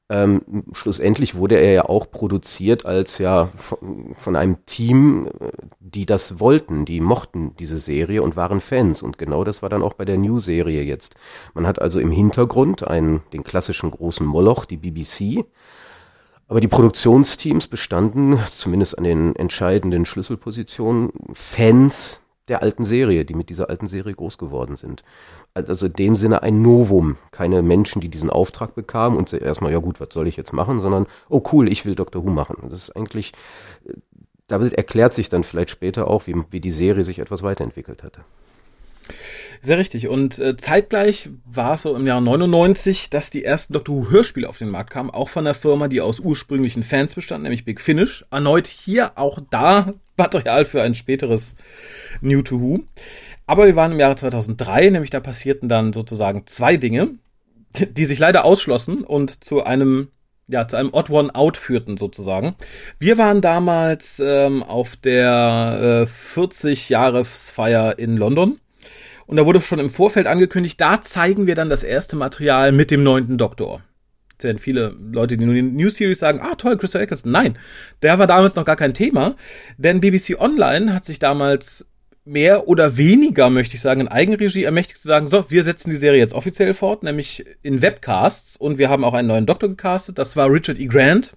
ähm, 0.10 0.42
schlussendlich 0.74 1.36
wurde 1.36 1.56
er 1.56 1.72
ja 1.72 1.86
auch 1.86 2.10
produziert 2.10 2.86
als 2.88 3.20
ja 3.20 3.50
von, 3.56 4.16
von, 4.18 4.36
einem 4.36 4.66
Team, 4.66 5.28
äh, 5.28 5.52
die 5.80 6.08
das 6.08 6.40
wollten, 6.40 6.86
die 6.86 7.00
mochten 7.00 7.56
diese 7.58 7.78
Serie 7.78 8.24
und 8.24 8.36
waren 8.36 8.60
Fans. 8.60 9.04
Und 9.04 9.20
genau 9.20 9.44
das 9.44 9.62
war 9.62 9.70
dann 9.70 9.84
auch 9.84 9.94
bei 9.94 10.06
der 10.06 10.18
New-Serie 10.18 10.82
jetzt. 10.82 11.16
Man 11.54 11.68
hat 11.68 11.80
also 11.80 12.00
im 12.00 12.10
Hintergrund 12.10 12.88
einen, 12.88 13.22
den 13.34 13.44
klassischen 13.44 13.92
großen 13.92 14.26
Moloch, 14.26 14.66
die 14.66 14.78
BBC. 14.78 15.46
Aber 16.48 16.60
die 16.60 16.68
Produktionsteams 16.68 17.68
bestanden, 17.68 18.40
zumindest 18.52 18.98
an 18.98 19.04
den 19.04 19.36
entscheidenden 19.36 20.08
Schlüsselpositionen, 20.08 21.12
Fans 21.34 22.22
der 22.50 22.62
alten 22.62 22.84
Serie, 22.84 23.26
die 23.26 23.34
mit 23.34 23.50
dieser 23.50 23.70
alten 23.70 23.88
Serie 23.88 24.14
groß 24.14 24.38
geworden 24.38 24.76
sind. 24.76 25.04
Also 25.54 25.86
in 25.86 25.94
dem 25.94 26.16
Sinne 26.16 26.44
ein 26.44 26.62
Novum. 26.62 27.18
Keine 27.32 27.62
Menschen, 27.62 28.02
die 28.02 28.10
diesen 28.10 28.30
Auftrag 28.30 28.76
bekamen 28.76 29.18
und 29.18 29.32
erstmal, 29.34 29.72
ja 29.72 29.80
gut, 29.80 30.00
was 30.00 30.10
soll 30.12 30.28
ich 30.28 30.38
jetzt 30.38 30.54
machen, 30.54 30.80
sondern, 30.80 31.08
oh 31.30 31.44
cool, 31.52 31.72
ich 31.72 31.86
will 31.86 31.96
Dr. 31.96 32.24
Who 32.24 32.30
machen. 32.30 32.58
Das 32.70 32.84
ist 32.84 32.96
eigentlich, 32.96 33.32
damit 34.48 34.74
erklärt 34.74 35.14
sich 35.14 35.30
dann 35.30 35.44
vielleicht 35.44 35.70
später 35.70 36.08
auch, 36.08 36.28
wie, 36.28 36.36
wie 36.52 36.60
die 36.60 36.72
Serie 36.72 37.04
sich 37.04 37.20
etwas 37.20 37.44
weiterentwickelt 37.44 38.04
hatte. 38.04 38.22
Sehr 39.62 39.78
richtig. 39.78 40.08
Und 40.08 40.40
äh, 40.40 40.56
zeitgleich 40.56 41.30
war 41.46 41.74
es 41.74 41.82
so 41.82 41.96
im 41.96 42.08
Jahr 42.08 42.22
99, 42.22 43.10
dass 43.10 43.30
die 43.30 43.44
ersten 43.44 43.74
Doctor 43.74 43.96
Who 43.96 44.10
Hörspiele 44.10 44.48
auf 44.48 44.58
den 44.58 44.70
Markt 44.70 44.92
kamen, 44.92 45.10
auch 45.10 45.30
von 45.30 45.46
der 45.46 45.56
Firma, 45.56 45.88
die 45.88 46.02
aus 46.02 46.20
ursprünglichen 46.20 46.84
Fans 46.84 47.14
bestand, 47.14 47.44
nämlich 47.44 47.66
Big 47.66 47.82
Finish. 47.82 48.26
Erneut 48.32 48.68
hier 48.68 49.18
auch 49.18 49.40
da 49.50 49.94
Material 50.20 50.66
für 50.66 50.82
ein 50.82 50.96
späteres 50.96 51.56
New 52.22 52.42
to 52.42 52.62
Who. 52.62 52.80
Aber 53.48 53.66
wir 53.66 53.76
waren 53.76 53.94
im 53.94 54.00
Jahre 54.00 54.16
2003, 54.16 54.92
nämlich 54.92 55.10
da 55.10 55.20
passierten 55.20 55.70
dann 55.70 55.92
sozusagen 55.92 56.44
zwei 56.46 56.78
Dinge, 56.78 57.16
die 57.80 58.06
sich 58.06 58.20
leider 58.20 58.46
ausschlossen 58.46 59.04
und 59.04 59.44
zu 59.44 59.64
einem 59.64 60.10
ja, 60.52 60.68
zu 60.68 60.78
einem 60.78 60.90
Odd 60.94 61.12
One 61.12 61.36
Out 61.36 61.58
führten 61.58 61.98
sozusagen. 61.98 62.56
Wir 62.98 63.20
waren 63.20 63.40
damals 63.40 64.20
ähm, 64.20 64.64
auf 64.64 64.96
der 64.96 66.08
äh, 66.08 66.40
40-Jahresfeier 66.40 68.00
in 68.00 68.18
London 68.18 68.60
und 69.28 69.38
da 69.38 69.46
wurde 69.46 69.62
schon 69.62 69.78
im 69.78 69.92
Vorfeld 69.92 70.26
angekündigt, 70.26 70.82
da 70.82 71.04
zeigen 71.04 71.46
wir 71.46 71.54
dann 71.54 71.70
das 71.70 71.84
erste 71.84 72.16
Material 72.16 72.72
mit 72.72 72.90
dem 72.90 73.04
neunten 73.04 73.38
Doktor. 73.38 73.84
Es 74.40 74.46
werden 74.46 74.58
viele 74.58 74.96
Leute, 75.12 75.36
die 75.36 75.46
nur 75.46 75.54
die 75.54 75.62
New 75.62 75.90
Series 75.90 76.20
sagen, 76.20 76.40
ah 76.42 76.56
toll, 76.56 76.78
Christopher 76.78 77.04
Eccleston. 77.04 77.32
Nein, 77.32 77.58
der 78.02 78.18
war 78.20 78.26
damals 78.26 78.56
noch 78.56 78.64
gar 78.64 78.78
kein 78.78 78.94
Thema, 78.94 79.36
denn 79.78 80.00
BBC 80.00 80.40
Online 80.40 80.94
hat 80.94 81.04
sich 81.04 81.20
damals 81.20 81.90
mehr 82.24 82.68
oder 82.70 82.96
weniger, 82.96 83.50
möchte 83.50 83.76
ich 83.76 83.82
sagen, 83.82 84.02
in 84.02 84.08
Eigenregie 84.08 84.64
ermächtigt 84.64 85.02
zu 85.02 85.08
sagen, 85.10 85.28
so, 85.28 85.50
wir 85.50 85.64
setzen 85.64 85.90
die 85.90 85.98
Serie 85.98 86.20
jetzt 86.20 86.34
offiziell 86.34 86.74
fort, 86.74 87.04
nämlich 87.04 87.46
in 87.64 87.82
Webcasts 87.82 88.56
und 88.56 88.78
wir 88.78 88.90
haben 88.90 89.04
auch 89.04 89.14
einen 89.14 89.28
neuen 89.28 89.46
Doktor 89.46 89.68
gecastet, 89.68 90.18
das 90.18 90.38
war 90.38 90.50
Richard 90.50 90.80
E. 90.80 90.86
Grant 90.86 91.34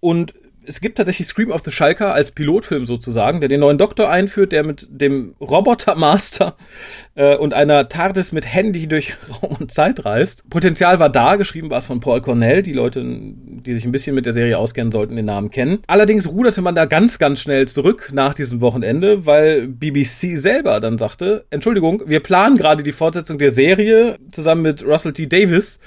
und 0.00 0.32
es 0.68 0.80
gibt 0.80 0.98
tatsächlich 0.98 1.26
Scream 1.26 1.50
of 1.50 1.62
the 1.64 1.70
Schalker 1.70 2.12
als 2.12 2.30
Pilotfilm 2.32 2.84
sozusagen, 2.84 3.40
der 3.40 3.48
den 3.48 3.60
neuen 3.60 3.78
Doktor 3.78 4.10
einführt, 4.10 4.52
der 4.52 4.64
mit 4.64 4.86
dem 4.90 5.34
Robotermaster 5.40 6.56
äh, 7.14 7.36
und 7.36 7.54
einer 7.54 7.88
TARDIS 7.88 8.32
mit 8.32 8.46
Handy 8.46 8.86
durch 8.86 9.16
Raum 9.42 9.56
und 9.58 9.72
Zeit 9.72 10.04
reist. 10.04 10.48
Potenzial 10.50 11.00
war 11.00 11.08
da, 11.08 11.36
geschrieben 11.36 11.70
war 11.70 11.78
es 11.78 11.86
von 11.86 12.00
Paul 12.00 12.20
Cornell. 12.20 12.62
Die 12.62 12.74
Leute, 12.74 13.02
die 13.02 13.74
sich 13.74 13.84
ein 13.84 13.92
bisschen 13.92 14.14
mit 14.14 14.26
der 14.26 14.34
Serie 14.34 14.58
auskennen, 14.58 14.92
sollten 14.92 15.16
den 15.16 15.24
Namen 15.24 15.50
kennen. 15.50 15.78
Allerdings 15.86 16.28
ruderte 16.28 16.60
man 16.60 16.74
da 16.74 16.84
ganz, 16.84 17.18
ganz 17.18 17.40
schnell 17.40 17.66
zurück 17.66 18.10
nach 18.12 18.34
diesem 18.34 18.60
Wochenende, 18.60 19.24
weil 19.24 19.68
BBC 19.68 20.36
selber 20.36 20.80
dann 20.80 20.98
sagte, 20.98 21.46
Entschuldigung, 21.50 22.02
wir 22.06 22.20
planen 22.20 22.58
gerade 22.58 22.82
die 22.82 22.92
Fortsetzung 22.92 23.38
der 23.38 23.50
Serie 23.50 24.18
zusammen 24.32 24.62
mit 24.62 24.84
Russell 24.84 25.14
T. 25.14 25.26
Davis 25.26 25.80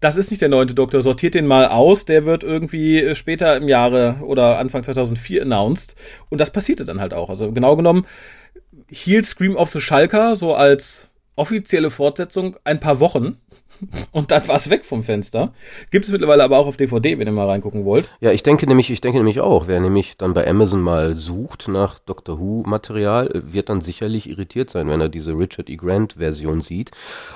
das 0.00 0.16
ist 0.16 0.30
nicht 0.30 0.42
der 0.42 0.48
neunte 0.48 0.74
Doktor, 0.74 1.00
sortiert 1.02 1.34
den 1.34 1.46
mal 1.46 1.66
aus, 1.66 2.04
der 2.04 2.24
wird 2.24 2.44
irgendwie 2.44 3.14
später 3.14 3.56
im 3.56 3.68
Jahre 3.68 4.16
oder 4.22 4.58
Anfang 4.58 4.82
2004 4.82 5.42
announced. 5.42 5.96
Und 6.28 6.40
das 6.40 6.50
passierte 6.50 6.84
dann 6.84 7.00
halt 7.00 7.14
auch. 7.14 7.30
Also 7.30 7.50
genau 7.52 7.76
genommen 7.76 8.06
hielt 8.88 9.24
Scream 9.24 9.56
of 9.56 9.72
the 9.72 9.80
Schalker 9.80 10.36
so 10.36 10.54
als 10.54 11.08
offizielle 11.36 11.90
Fortsetzung 11.90 12.56
ein 12.64 12.80
paar 12.80 13.00
Wochen 13.00 13.38
und 14.12 14.30
dann 14.30 14.46
war 14.48 14.56
es 14.56 14.70
weg 14.70 14.84
vom 14.84 15.02
Fenster. 15.02 15.52
Gibt 15.90 16.04
es 16.04 16.12
mittlerweile 16.12 16.44
aber 16.44 16.58
auch 16.58 16.66
auf 16.66 16.76
DVD, 16.76 17.18
wenn 17.18 17.26
ihr 17.26 17.32
mal 17.32 17.48
reingucken 17.48 17.84
wollt. 17.84 18.10
Ja, 18.20 18.30
ich 18.30 18.42
denke 18.42 18.66
nämlich, 18.66 18.90
ich 18.90 19.00
denke 19.00 19.18
nämlich 19.18 19.40
auch, 19.40 19.66
wer 19.66 19.80
nämlich 19.80 20.16
dann 20.16 20.34
bei 20.34 20.46
Amazon 20.46 20.80
mal 20.80 21.16
sucht 21.16 21.68
nach 21.68 21.98
Doctor 21.98 22.38
Who 22.38 22.62
Material, 22.66 23.30
wird 23.32 23.68
dann 23.68 23.80
sicherlich 23.80 24.28
irritiert 24.28 24.70
sein, 24.70 24.88
wenn 24.88 25.00
er 25.00 25.08
diese 25.08 25.32
Richard 25.32 25.68
E. 25.68 25.76
Grant 25.76 26.14
Version 26.14 26.60
sieht. 26.60 26.90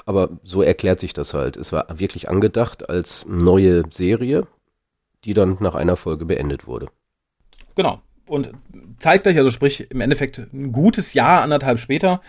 Aber 0.07 0.31
so 0.43 0.63
erklärt 0.63 1.01
sich 1.01 1.13
das 1.13 1.35
halt. 1.35 1.57
Es 1.57 1.73
war 1.73 1.87
wirklich 1.99 2.29
angedacht 2.29 2.89
als 2.89 3.27
neue 3.27 3.85
Serie, 3.91 4.43
die 5.25 5.35
dann 5.35 5.57
nach 5.61 5.75
einer 5.75 5.97
Folge 5.97 6.25
beendet 6.25 6.67
wurde. 6.67 6.87
Genau. 7.75 8.01
Und 8.27 8.51
zeitgleich, 8.99 9.39
also 9.39 9.51
sprich 9.51 9.91
im 9.91 10.01
Endeffekt 10.01 10.39
ein 10.53 10.71
gutes 10.73 11.15
Jahr, 11.15 11.43
anderthalb 11.43 11.79
später, 11.79 12.21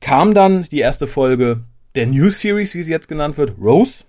kam 0.00 0.34
dann 0.34 0.64
die 0.64 0.80
erste 0.80 1.06
Folge 1.06 1.64
der 1.94 2.06
New 2.06 2.30
Series, 2.30 2.74
wie 2.74 2.82
sie 2.82 2.90
jetzt 2.90 3.08
genannt 3.08 3.36
wird, 3.36 3.58
Rose. 3.60 4.04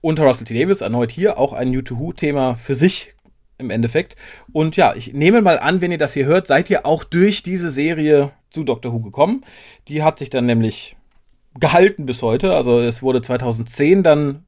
Unter 0.00 0.24
Russell 0.24 0.46
T. 0.46 0.58
Davis 0.58 0.80
erneut 0.80 1.12
hier 1.12 1.38
auch 1.38 1.52
ein 1.52 1.70
New 1.70 1.82
to 1.82 1.98
Who-Thema 1.98 2.56
für 2.56 2.74
sich 2.74 3.14
im 3.58 3.70
Endeffekt. 3.70 4.16
Und 4.52 4.76
ja, 4.76 4.94
ich 4.94 5.12
nehme 5.12 5.42
mal 5.42 5.58
an, 5.58 5.80
wenn 5.80 5.92
ihr 5.92 5.98
das 5.98 6.14
hier 6.14 6.26
hört, 6.26 6.46
seid 6.46 6.70
ihr 6.70 6.84
auch 6.84 7.04
durch 7.04 7.42
diese 7.42 7.70
Serie 7.70 8.32
zu 8.50 8.64
Doctor 8.64 8.92
Who 8.92 9.00
gekommen. 9.00 9.44
Die 9.88 10.02
hat 10.02 10.18
sich 10.18 10.30
dann 10.30 10.46
nämlich 10.46 10.96
gehalten 11.58 12.06
bis 12.06 12.22
heute. 12.22 12.54
Also 12.54 12.80
es 12.80 13.02
wurde 13.02 13.22
2010 13.22 14.02
dann 14.02 14.44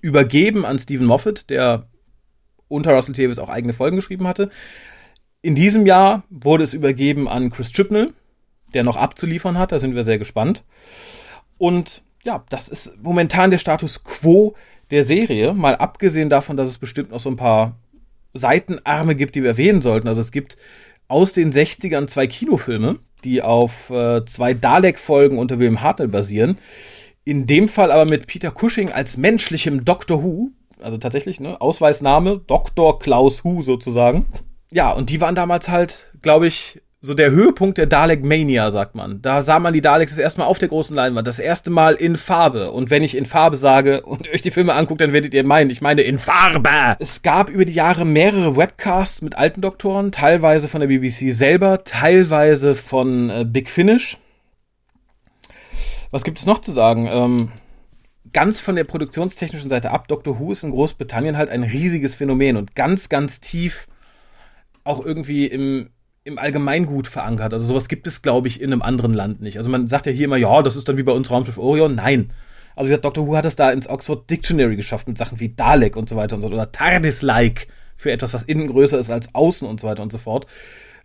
übergeben 0.00 0.66
an 0.66 0.78
Stephen 0.78 1.06
Moffat, 1.06 1.48
der 1.48 1.86
unter 2.68 2.92
Russell 2.92 3.14
T. 3.14 3.22
Davis 3.22 3.38
auch 3.38 3.48
eigene 3.48 3.72
Folgen 3.72 3.96
geschrieben 3.96 4.26
hatte. 4.26 4.50
In 5.40 5.54
diesem 5.54 5.86
Jahr 5.86 6.24
wurde 6.30 6.64
es 6.64 6.74
übergeben 6.74 7.28
an 7.28 7.50
Chris 7.50 7.72
Chibnall, 7.72 8.12
der 8.74 8.82
noch 8.82 8.96
abzuliefern 8.96 9.58
hat. 9.58 9.72
Da 9.72 9.78
sind 9.78 9.94
wir 9.94 10.04
sehr 10.04 10.18
gespannt. 10.18 10.64
Und 11.64 12.02
ja, 12.24 12.44
das 12.50 12.68
ist 12.68 13.02
momentan 13.02 13.50
der 13.50 13.56
Status 13.56 14.04
quo 14.04 14.54
der 14.90 15.02
Serie, 15.02 15.54
mal 15.54 15.74
abgesehen 15.76 16.28
davon, 16.28 16.58
dass 16.58 16.68
es 16.68 16.76
bestimmt 16.76 17.10
noch 17.10 17.20
so 17.20 17.30
ein 17.30 17.38
paar 17.38 17.78
Seitenarme 18.34 19.14
gibt, 19.14 19.34
die 19.34 19.42
wir 19.42 19.48
erwähnen 19.48 19.80
sollten. 19.80 20.06
Also 20.06 20.20
es 20.20 20.30
gibt 20.30 20.58
aus 21.08 21.32
den 21.32 21.54
60ern 21.54 22.06
zwei 22.06 22.26
Kinofilme, 22.26 22.98
die 23.24 23.40
auf 23.40 23.88
äh, 23.88 24.26
zwei 24.26 24.52
Dalek-Folgen 24.52 25.38
unter 25.38 25.58
William 25.58 25.80
Hartnell 25.80 26.08
basieren. 26.08 26.58
In 27.24 27.46
dem 27.46 27.70
Fall 27.70 27.90
aber 27.90 28.04
mit 28.04 28.26
Peter 28.26 28.50
Cushing 28.50 28.92
als 28.92 29.16
menschlichem 29.16 29.86
Doctor 29.86 30.22
Who. 30.22 30.50
Also 30.82 30.98
tatsächlich, 30.98 31.40
ne? 31.40 31.62
Ausweisname 31.62 32.42
Dr. 32.46 32.98
Klaus 32.98 33.42
Who 33.42 33.62
sozusagen. 33.62 34.26
Ja, 34.70 34.90
und 34.90 35.08
die 35.08 35.22
waren 35.22 35.34
damals 35.34 35.70
halt, 35.70 36.12
glaube 36.20 36.46
ich, 36.46 36.82
so 37.04 37.12
der 37.12 37.32
Höhepunkt 37.32 37.76
der 37.76 37.84
Dalek 37.84 38.24
Mania, 38.24 38.70
sagt 38.70 38.94
man. 38.94 39.20
Da 39.20 39.42
sah 39.42 39.58
man 39.58 39.74
die 39.74 39.82
Daleks 39.82 40.12
das 40.12 40.18
erste 40.18 40.40
Mal 40.40 40.46
auf 40.46 40.58
der 40.58 40.68
großen 40.68 40.96
Leinwand, 40.96 41.28
das 41.28 41.38
erste 41.38 41.70
Mal 41.70 41.96
in 41.96 42.16
Farbe. 42.16 42.72
Und 42.72 42.88
wenn 42.88 43.02
ich 43.02 43.14
in 43.14 43.26
Farbe 43.26 43.56
sage 43.56 44.00
und 44.02 44.26
euch 44.32 44.40
die 44.40 44.50
Filme 44.50 44.72
anguckt, 44.72 45.02
dann 45.02 45.12
werdet 45.12 45.34
ihr 45.34 45.44
meinen, 45.44 45.68
ich 45.68 45.82
meine 45.82 46.00
in 46.00 46.18
Farbe. 46.18 46.96
Es 47.00 47.20
gab 47.20 47.50
über 47.50 47.66
die 47.66 47.74
Jahre 47.74 48.06
mehrere 48.06 48.56
Webcasts 48.56 49.20
mit 49.20 49.36
alten 49.36 49.60
Doktoren, 49.60 50.12
teilweise 50.12 50.66
von 50.66 50.80
der 50.80 50.88
BBC 50.88 51.30
selber, 51.30 51.84
teilweise 51.84 52.74
von 52.74 53.28
äh, 53.28 53.44
Big 53.46 53.68
Finish. 53.68 54.16
Was 56.10 56.24
gibt 56.24 56.38
es 56.38 56.46
noch 56.46 56.60
zu 56.60 56.72
sagen? 56.72 57.10
Ähm, 57.12 57.52
ganz 58.32 58.60
von 58.60 58.76
der 58.76 58.84
produktionstechnischen 58.84 59.68
Seite 59.68 59.90
ab, 59.90 60.08
Doctor 60.08 60.38
Who 60.38 60.52
ist 60.52 60.64
in 60.64 60.70
Großbritannien 60.70 61.36
halt 61.36 61.50
ein 61.50 61.64
riesiges 61.64 62.14
Phänomen 62.14 62.56
und 62.56 62.74
ganz, 62.74 63.10
ganz 63.10 63.40
tief 63.40 63.88
auch 64.84 65.04
irgendwie 65.04 65.46
im, 65.46 65.90
im 66.24 66.38
Allgemeingut 66.38 67.06
verankert. 67.06 67.52
Also 67.52 67.66
sowas 67.66 67.88
gibt 67.88 68.06
es, 68.06 68.22
glaube 68.22 68.48
ich, 68.48 68.60
in 68.60 68.72
einem 68.72 68.82
anderen 68.82 69.12
Land 69.12 69.42
nicht. 69.42 69.58
Also 69.58 69.68
man 69.68 69.86
sagt 69.86 70.06
ja 70.06 70.12
hier 70.12 70.24
immer, 70.24 70.38
ja, 70.38 70.62
das 70.62 70.74
ist 70.74 70.88
dann 70.88 70.96
wie 70.96 71.02
bei 71.02 71.12
uns 71.12 71.30
Raumschiff 71.30 71.58
Orion. 71.58 71.94
Nein. 71.94 72.32
Also 72.74 72.88
wie 72.88 72.90
gesagt, 72.90 73.04
Dr. 73.04 73.26
Who 73.26 73.36
hat 73.36 73.44
es 73.44 73.56
da 73.56 73.70
ins 73.70 73.88
Oxford 73.88 74.28
Dictionary 74.28 74.76
geschafft 74.76 75.06
mit 75.06 75.18
Sachen 75.18 75.38
wie 75.38 75.50
Dalek 75.50 75.96
und 75.96 76.08
so 76.08 76.16
weiter 76.16 76.36
und 76.36 76.42
so 76.42 76.48
Oder 76.48 76.72
TARDIS-like 76.72 77.68
für 77.94 78.10
etwas, 78.10 78.32
was 78.32 78.42
innen 78.42 78.68
größer 78.68 78.98
ist 78.98 79.10
als 79.10 79.34
außen 79.34 79.68
und 79.68 79.80
so 79.80 79.86
weiter 79.86 80.02
und 80.02 80.10
so 80.10 80.18
fort. 80.18 80.46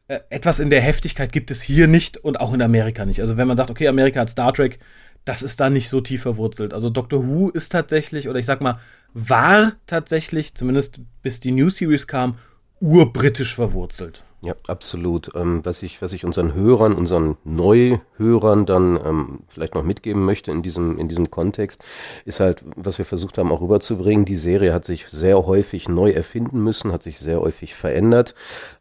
Äh, 0.08 0.20
etwas 0.30 0.60
in 0.60 0.70
der 0.70 0.82
Heftigkeit 0.82 1.34
gibt 1.34 1.52
es 1.52 1.62
hier 1.62 1.88
nicht 1.88 2.18
und 2.18 2.40
auch 2.40 2.54
in 2.54 2.62
Amerika 2.62 3.06
nicht. 3.06 3.20
Also 3.20 3.36
wenn 3.36 3.48
man 3.48 3.58
sagt, 3.58 3.70
okay, 3.70 3.90
Amerika 3.90 4.22
hat 4.22 4.30
Star 4.30 4.54
Trek, 4.54 4.80
das 5.26 5.44
ist 5.44 5.60
da 5.60 5.70
nicht 5.70 5.90
so 5.90 6.00
tief 6.00 6.22
verwurzelt. 6.22 6.74
Also 6.74 6.90
Doctor 6.90 7.28
Who 7.28 7.50
ist 7.50 7.74
tatsächlich, 7.74 8.30
oder 8.30 8.40
ich 8.40 8.46
sag 8.46 8.62
mal, 8.62 8.80
war 9.14 9.74
tatsächlich, 9.86 10.56
zumindest 10.56 11.02
bis 11.22 11.42
die 11.42 11.52
New 11.52 11.70
Series 11.70 12.08
kam, 12.08 12.38
urbritisch 12.80 13.54
verwurzelt. 13.54 14.24
Ja, 14.42 14.54
absolut. 14.68 15.36
Ähm, 15.36 15.66
was, 15.66 15.84
ich, 15.84 16.02
was 16.02 16.14
ich 16.14 16.24
unseren 16.24 16.54
Hörern, 16.54 16.94
unseren 16.94 17.36
Neuhörern 17.44 18.66
dann 18.66 18.98
ähm, 19.06 19.40
vielleicht 19.50 19.76
noch 19.76 19.84
mitgeben 19.84 20.24
möchte 20.24 20.50
in 20.52 20.62
diesem, 20.64 20.98
in 20.98 21.10
diesem 21.10 21.30
Kontext, 21.30 21.84
ist 22.24 22.40
halt, 22.40 22.64
was 22.78 22.98
wir 23.00 23.04
versucht 23.04 23.38
haben 23.38 23.52
auch 23.52 23.60
rüberzubringen, 23.60 24.24
die 24.24 24.38
Serie 24.38 24.72
hat 24.74 24.86
sich 24.86 25.10
sehr 25.10 25.46
häufig 25.46 25.90
neu 25.90 26.12
erfinden 26.12 26.64
müssen, 26.64 26.94
hat 26.94 27.04
sich 27.04 27.20
sehr 27.20 27.42
häufig 27.42 27.76
verändert, 27.76 28.34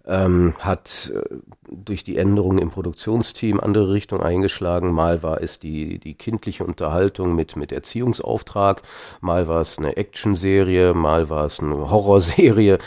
ähm, 0.06 0.54
hat 0.60 1.10
äh, 1.12 1.22
durch 1.68 2.04
die 2.04 2.18
Änderungen 2.18 2.58
im 2.58 2.70
Produktionsteam 2.70 3.58
andere 3.58 3.90
Richtungen 3.92 4.22
eingeschlagen. 4.22 4.92
Mal 4.92 5.24
war 5.24 5.42
es 5.42 5.58
die, 5.58 5.98
die 5.98 6.14
kindliche 6.14 6.64
Unterhaltung 6.64 7.34
mit, 7.34 7.56
mit 7.56 7.72
Erziehungsauftrag, 7.72 8.82
mal 9.20 9.48
war 9.48 9.62
es 9.62 9.76
eine 9.78 9.96
Actionserie, 9.96 10.94
mal 10.94 11.28
war 11.30 11.46
es 11.46 11.58
eine 11.58 11.90
Horrorserie. 11.90 12.78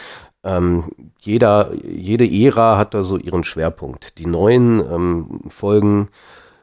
Ähm, 0.43 0.91
jeder, 1.19 1.73
jede 1.83 2.25
Ära 2.25 2.77
hat 2.77 2.93
da 2.93 3.03
so 3.03 3.17
ihren 3.17 3.43
Schwerpunkt. 3.43 4.17
Die 4.17 4.25
neuen 4.25 4.79
ähm, 4.79 5.41
Folgen 5.49 6.09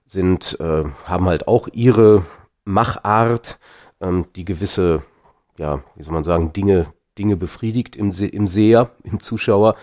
sind, 0.07 0.59
äh, 0.61 0.85
haben 1.05 1.27
halt 1.27 1.47
auch 1.47 1.69
ihre 1.73 2.25
Machart, 2.65 3.59
ähm, 4.01 4.27
die 4.37 4.45
gewisse, 4.45 5.03
ja, 5.59 5.83
wie 5.95 6.03
soll 6.03 6.15
man 6.15 6.25
sagen, 6.25 6.53
Dinge, 6.53 6.87
Dinge 7.19 7.37
befriedigt 7.37 7.95
im, 7.97 8.13
Se 8.13 8.27
im 8.27 8.49
Seher, 8.49 8.91
im 9.05 9.21
Zuschauer 9.21 9.77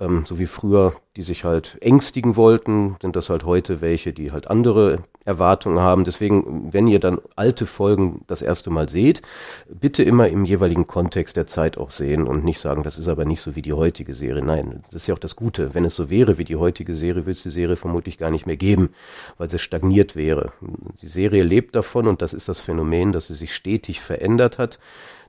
ähm, 0.00 0.24
so 0.26 0.38
wie 0.38 0.46
früher, 0.46 0.94
die 1.16 1.22
sich 1.22 1.44
halt 1.44 1.76
ängstigen 1.80 2.36
wollten, 2.36 2.96
sind 3.00 3.14
das 3.14 3.30
halt 3.30 3.44
heute 3.44 3.80
welche, 3.80 4.12
die 4.12 4.32
halt 4.32 4.48
andere 4.48 4.98
Erwartungen 5.24 5.80
haben. 5.80 6.04
Deswegen, 6.04 6.72
wenn 6.72 6.88
ihr 6.88 6.98
dann 6.98 7.20
alte 7.36 7.66
Folgen 7.66 8.24
das 8.26 8.42
erste 8.42 8.70
Mal 8.70 8.88
seht, 8.88 9.22
bitte 9.68 10.02
immer 10.02 10.28
im 10.28 10.44
jeweiligen 10.44 10.86
Kontext 10.86 11.36
der 11.36 11.46
Zeit 11.46 11.78
auch 11.78 11.90
sehen 11.90 12.26
und 12.26 12.44
nicht 12.44 12.58
sagen, 12.58 12.82
das 12.82 12.98
ist 12.98 13.08
aber 13.08 13.24
nicht 13.24 13.40
so 13.40 13.54
wie 13.54 13.62
die 13.62 13.72
heutige 13.72 14.14
Serie. 14.14 14.44
Nein, 14.44 14.82
das 14.86 15.02
ist 15.02 15.06
ja 15.06 15.14
auch 15.14 15.18
das 15.18 15.36
Gute. 15.36 15.72
Wenn 15.74 15.84
es 15.84 15.94
so 15.94 16.10
wäre 16.10 16.36
wie 16.38 16.44
die 16.44 16.56
heutige 16.56 16.94
Serie, 16.94 17.22
würde 17.22 17.32
es 17.32 17.42
die 17.42 17.50
Serie 17.50 17.76
vermutlich 17.76 18.18
gar 18.18 18.32
nicht 18.32 18.46
mehr 18.46 18.56
geben, 18.56 18.90
weil 19.38 19.48
sie 19.48 19.58
stagniert 19.58 20.16
wäre. 20.16 20.52
Die 21.00 21.08
Serie 21.08 21.44
lebt 21.44 21.76
davon 21.76 22.08
und 22.08 22.22
das 22.22 22.34
ist 22.34 22.48
das 22.48 22.60
Phänomen, 22.60 23.12
dass 23.12 23.28
sie 23.28 23.34
sich 23.34 23.54
stetig 23.54 24.00
verändert 24.00 24.58
hat 24.58 24.78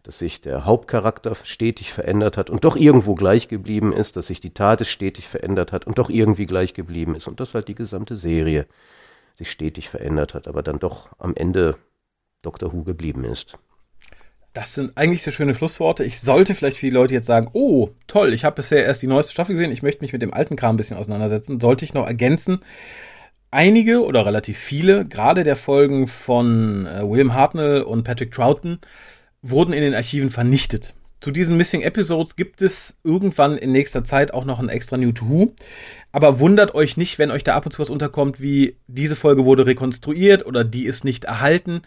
dass 0.05 0.19
sich 0.19 0.39
der 0.39 0.65
Hauptcharakter 0.65 1.35
stetig 1.43 1.91
verändert 1.91 2.37
hat 2.37 2.51
und 2.51 2.63
doch 2.63 2.75
irgendwo 2.75 3.15
gleich 3.15 3.47
geblieben 3.47 3.91
ist, 3.91 4.15
dass 4.15 4.27
sich 4.27 4.39
die 4.39 4.53
Tat 4.53 4.85
stetig 4.85 5.27
verändert 5.27 5.71
hat 5.71 5.74
und 5.83 5.97
doch 5.97 6.09
irgendwie 6.09 6.45
gleich 6.45 6.73
geblieben 6.73 7.15
ist 7.15 7.27
und 7.27 7.41
dass 7.41 7.53
halt 7.53 7.67
die 7.67 7.75
gesamte 7.75 8.15
Serie 8.15 8.65
sich 9.33 9.51
stetig 9.51 9.89
verändert 9.89 10.33
hat, 10.33 10.47
aber 10.47 10.63
dann 10.63 10.79
doch 10.79 11.09
am 11.19 11.35
Ende 11.35 11.75
Doctor 12.41 12.71
Who 12.71 12.83
geblieben 12.83 13.25
ist. 13.25 13.57
Das 14.53 14.73
sind 14.73 14.93
eigentlich 14.95 15.21
sehr 15.21 15.33
schöne 15.33 15.53
Schlussworte. 15.53 16.05
Ich 16.05 16.21
sollte 16.21 16.55
vielleicht 16.55 16.77
für 16.77 16.85
die 16.85 16.93
Leute 16.93 17.13
jetzt 17.13 17.27
sagen, 17.27 17.49
oh, 17.51 17.89
toll, 18.07 18.33
ich 18.33 18.45
habe 18.45 18.55
bisher 18.55 18.85
erst 18.85 19.01
die 19.01 19.07
neueste 19.07 19.33
Staffel 19.33 19.55
gesehen, 19.55 19.73
ich 19.73 19.83
möchte 19.83 20.01
mich 20.01 20.13
mit 20.13 20.21
dem 20.21 20.33
alten 20.33 20.55
Kram 20.55 20.75
ein 20.75 20.77
bisschen 20.77 20.95
auseinandersetzen. 20.95 21.59
Sollte 21.59 21.83
ich 21.83 21.93
noch 21.93 22.07
ergänzen, 22.07 22.59
einige 23.51 24.03
oder 24.05 24.25
relativ 24.25 24.57
viele, 24.57 25.05
gerade 25.05 25.43
der 25.43 25.57
Folgen 25.57 26.07
von 26.07 26.85
äh, 26.85 27.01
William 27.03 27.33
Hartnell 27.33 27.81
und 27.81 28.03
Patrick 28.03 28.31
Troughton, 28.31 28.79
wurden 29.41 29.73
in 29.73 29.81
den 29.81 29.93
Archiven 29.93 30.29
vernichtet. 30.29 30.93
Zu 31.25 31.31
diesen 31.31 31.57
Missing 31.57 31.81
Episodes 31.81 32.35
gibt 32.35 32.61
es 32.61 32.99
irgendwann 33.03 33.57
in 33.57 33.71
nächster 33.71 34.03
Zeit 34.03 34.31
auch 34.31 34.45
noch 34.45 34.59
ein 34.59 34.69
extra 34.69 34.95
New 34.95 35.11
to 35.11 35.27
Who. 35.27 35.55
Aber 36.11 36.39
wundert 36.39 36.75
euch 36.75 36.97
nicht, 36.97 37.17
wenn 37.17 37.31
euch 37.31 37.43
da 37.43 37.55
ab 37.55 37.65
und 37.65 37.71
zu 37.71 37.79
was 37.79 37.89
unterkommt, 37.89 38.41
wie 38.41 38.77
diese 38.85 39.15
Folge 39.15 39.43
wurde 39.43 39.65
rekonstruiert 39.65 40.45
oder 40.45 40.63
die 40.63 40.85
ist 40.85 41.03
nicht 41.03 41.25
erhalten. 41.25 41.81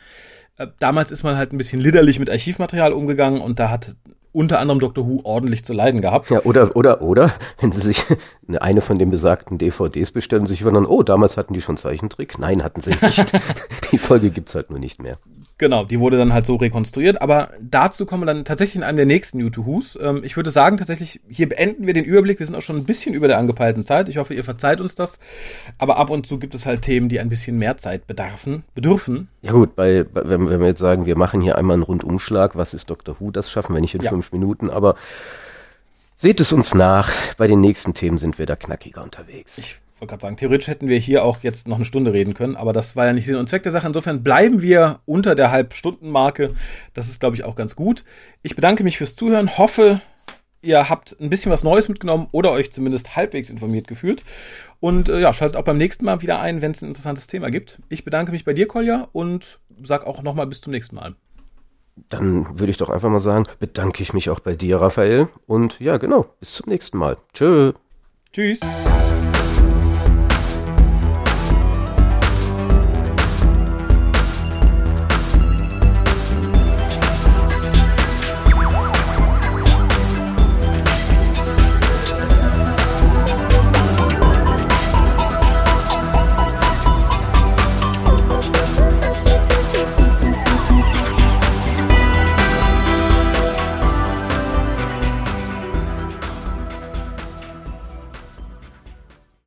Äh, 0.57 0.67
damals 0.81 1.13
ist 1.13 1.23
man 1.23 1.37
halt 1.37 1.53
ein 1.53 1.57
bisschen 1.57 1.81
liderlich 1.81 2.19
mit 2.19 2.31
Archivmaterial 2.31 2.93
umgegangen 2.93 3.41
und 3.41 3.61
da 3.61 3.71
hat 3.71 3.95
unter 4.33 4.59
anderem 4.59 4.81
Doctor 4.81 5.07
Who 5.07 5.21
ordentlich 5.25 5.65
zu 5.65 5.73
leiden 5.73 6.01
gehabt. 6.01 6.31
Ja, 6.31 6.43
oder, 6.45 6.77
oder, 6.77 7.03
oder, 7.03 7.33
wenn 7.61 7.73
sie 7.73 7.81
sich 7.81 8.05
eine 8.61 8.81
von 8.81 8.99
den 8.99 9.11
besagten 9.11 9.59
DVDs 9.59 10.13
bestellen 10.13 10.47
sich 10.47 10.65
wundern, 10.65 10.87
oh, 10.87 11.03
damals 11.03 11.37
hatten 11.37 11.55
die 11.55 11.61
schon 11.61 11.77
Zeichentrick. 11.77 12.39
Nein, 12.39 12.63
hatten 12.63 12.81
sie 12.81 12.91
nicht. 13.01 13.33
die 13.93 13.99
Folge 13.99 14.31
gibt's 14.31 14.55
halt 14.55 14.71
nur 14.71 14.79
nicht 14.79 15.03
mehr. 15.03 15.19
Genau, 15.59 15.85
die 15.85 15.99
wurde 15.99 16.17
dann 16.17 16.33
halt 16.33 16.47
so 16.47 16.55
rekonstruiert, 16.55 17.21
aber 17.21 17.51
dazu 17.61 18.07
kommen 18.07 18.23
wir 18.23 18.27
dann 18.27 18.45
tatsächlich 18.45 18.77
in 18.77 18.85
einem 18.85 18.97
der 18.97 19.07
nächsten 19.07 19.39
New 19.39 19.51
to 19.51 19.67
Who's. 19.67 19.99
Ähm, 20.01 20.23
ich 20.23 20.37
würde 20.37 20.53
sagen, 20.53 20.79
tatsächlich, 20.79 21.21
hier 21.29 21.49
beenden 21.49 21.85
wir 21.85 21.95
den 21.95 22.05
Überblick. 22.05 22.39
Wir 22.39 22.47
sind 22.47 22.55
auch 22.55 22.63
schon 22.63 22.77
ein 22.77 22.85
bisschen 22.85 23.13
über 23.13 23.27
der 23.27 23.39
angepeilten 23.39 23.85
Zeit. 23.85 24.09
Ich 24.09 24.19
hoffe, 24.19 24.35
ihr 24.35 24.45
verzeiht 24.45 24.81
uns 24.81 24.95
das. 24.95 25.19
Aber 25.77 25.97
ab 25.97 26.11
und 26.11 26.29
zu 26.29 26.39
gibt 26.39 26.55
es 26.55 26.65
halt 26.65 26.83
Themen, 26.83 27.09
die 27.09 27.19
ein 27.19 27.29
bisschen 27.29 27.59
mehr 27.59 27.77
Zeit 27.77 28.07
bedarfen, 28.07 28.63
bedürfen. 28.77 29.29
Ja 29.43 29.51
gut, 29.51 29.75
bei, 29.75 30.07
wenn, 30.13 30.49
wenn 30.49 30.61
wir 30.61 30.69
jetzt 30.69 30.79
sagen, 30.79 31.07
wir 31.07 31.19
machen 31.19 31.41
hier 31.41 31.59
einmal 31.59 31.75
einen 31.75 31.83
Rundumschlag, 31.83 32.55
was 32.55 32.73
ist 32.73 32.89
Dr. 32.89 33.17
Who, 33.19 33.33
das 33.33 33.51
schaffen 33.51 33.75
wir 33.75 33.81
nicht 33.81 33.97
in 33.97 34.03
ja. 34.03 34.11
Fünf 34.19 34.33
Minuten, 34.33 34.71
aber 34.71 34.97
seht 36.15 36.41
es 36.41 36.53
uns 36.53 36.75
nach, 36.75 37.11
bei 37.37 37.47
den 37.47 37.61
nächsten 37.61 37.95
Themen 37.95 38.19
sind 38.19 38.39
wir 38.39 38.47
da 38.47 38.57
knackiger 38.57 39.03
unterwegs. 39.03 39.57
Ich 39.57 39.77
wollte 40.01 40.11
gerade 40.11 40.23
sagen, 40.23 40.37
theoretisch 40.37 40.69
hätten 40.69 40.89
wir 40.89 40.99
hier 40.99 41.25
auch 41.25 41.41
jetzt 41.43 41.69
noch 41.69 41.77
eine 41.77 41.85
Stunde 41.85 42.13
reden 42.13 42.35
können, 42.35 42.57
aber 42.57 42.73
das 42.73 42.97
war 42.97 43.07
ja 43.07 43.13
nicht 43.13 43.27
Sinn 43.27 43.37
und 43.37 43.49
Zweck 43.49 43.63
der 43.63 43.73
Sache. 43.73 43.87
Insofern 43.87 44.23
bleiben 44.23 44.63
wir 44.63 45.01
unter 45.07 45.35
der 45.35 45.51
Halbstundenmarke. 45.51 46.55
Das 46.95 47.09
ist, 47.09 47.21
glaube 47.21 47.37
ich, 47.37 47.45
auch 47.45 47.55
ganz 47.55 47.77
gut. 47.77 48.05
Ich 48.43 48.57
bedanke 48.57 48.85
mich 48.85 48.99
fürs 48.99 49.17
Zuhören, 49.17 49.59
hoffe, 49.59 50.01
ihr 50.63 50.89
habt 50.89 51.17
ein 51.21 51.31
bisschen 51.31 51.53
was 51.53 51.65
Neues 51.65 51.89
mitgenommen 51.89 52.29
oder 52.33 52.53
euch 52.53 52.73
zumindest 52.73 53.17
halbwegs 53.17 53.51
informiert 53.51 53.89
gefühlt. 53.89 54.23
Und 54.81 55.09
äh, 55.09 55.21
ja, 55.21 55.33
schaltet 55.33 55.57
auch 55.57 55.65
beim 55.65 55.79
nächsten 55.79 56.05
Mal 56.05 56.23
wieder 56.23 56.41
ein, 56.41 56.63
wenn 56.63 56.73
es 56.73 56.83
ein 56.83 56.89
interessantes 56.89 57.27
Thema 57.27 57.51
gibt. 57.51 57.81
Ich 57.89 58.05
bedanke 58.05 58.33
mich 58.33 58.45
bei 58.45 58.55
dir, 58.55 58.69
Kolja, 58.69 59.09
und 59.13 59.59
sag 59.83 60.07
auch 60.07 60.23
nochmal 60.23 60.47
bis 60.47 60.61
zum 60.61 60.73
nächsten 60.73 60.97
Mal. 60.97 61.15
Dann 62.09 62.59
würde 62.59 62.71
ich 62.71 62.77
doch 62.77 62.91
einfach 62.91 63.11
mal 63.11 63.19
sagen, 63.21 63.45
bedanke 63.61 64.03
ich 64.03 64.13
mich 64.13 64.31
auch 64.31 64.41
bei 64.41 64.55
dir, 64.55 64.81
Raphael. 64.81 65.29
Und 65.47 65.81
ja, 65.81 65.97
genau, 65.99 66.27
bis 66.41 66.55
zum 66.55 66.69
nächsten 66.69 66.99
Mal. 66.99 67.17
Tschö. 67.33 67.73
Tschüss. 68.33 68.61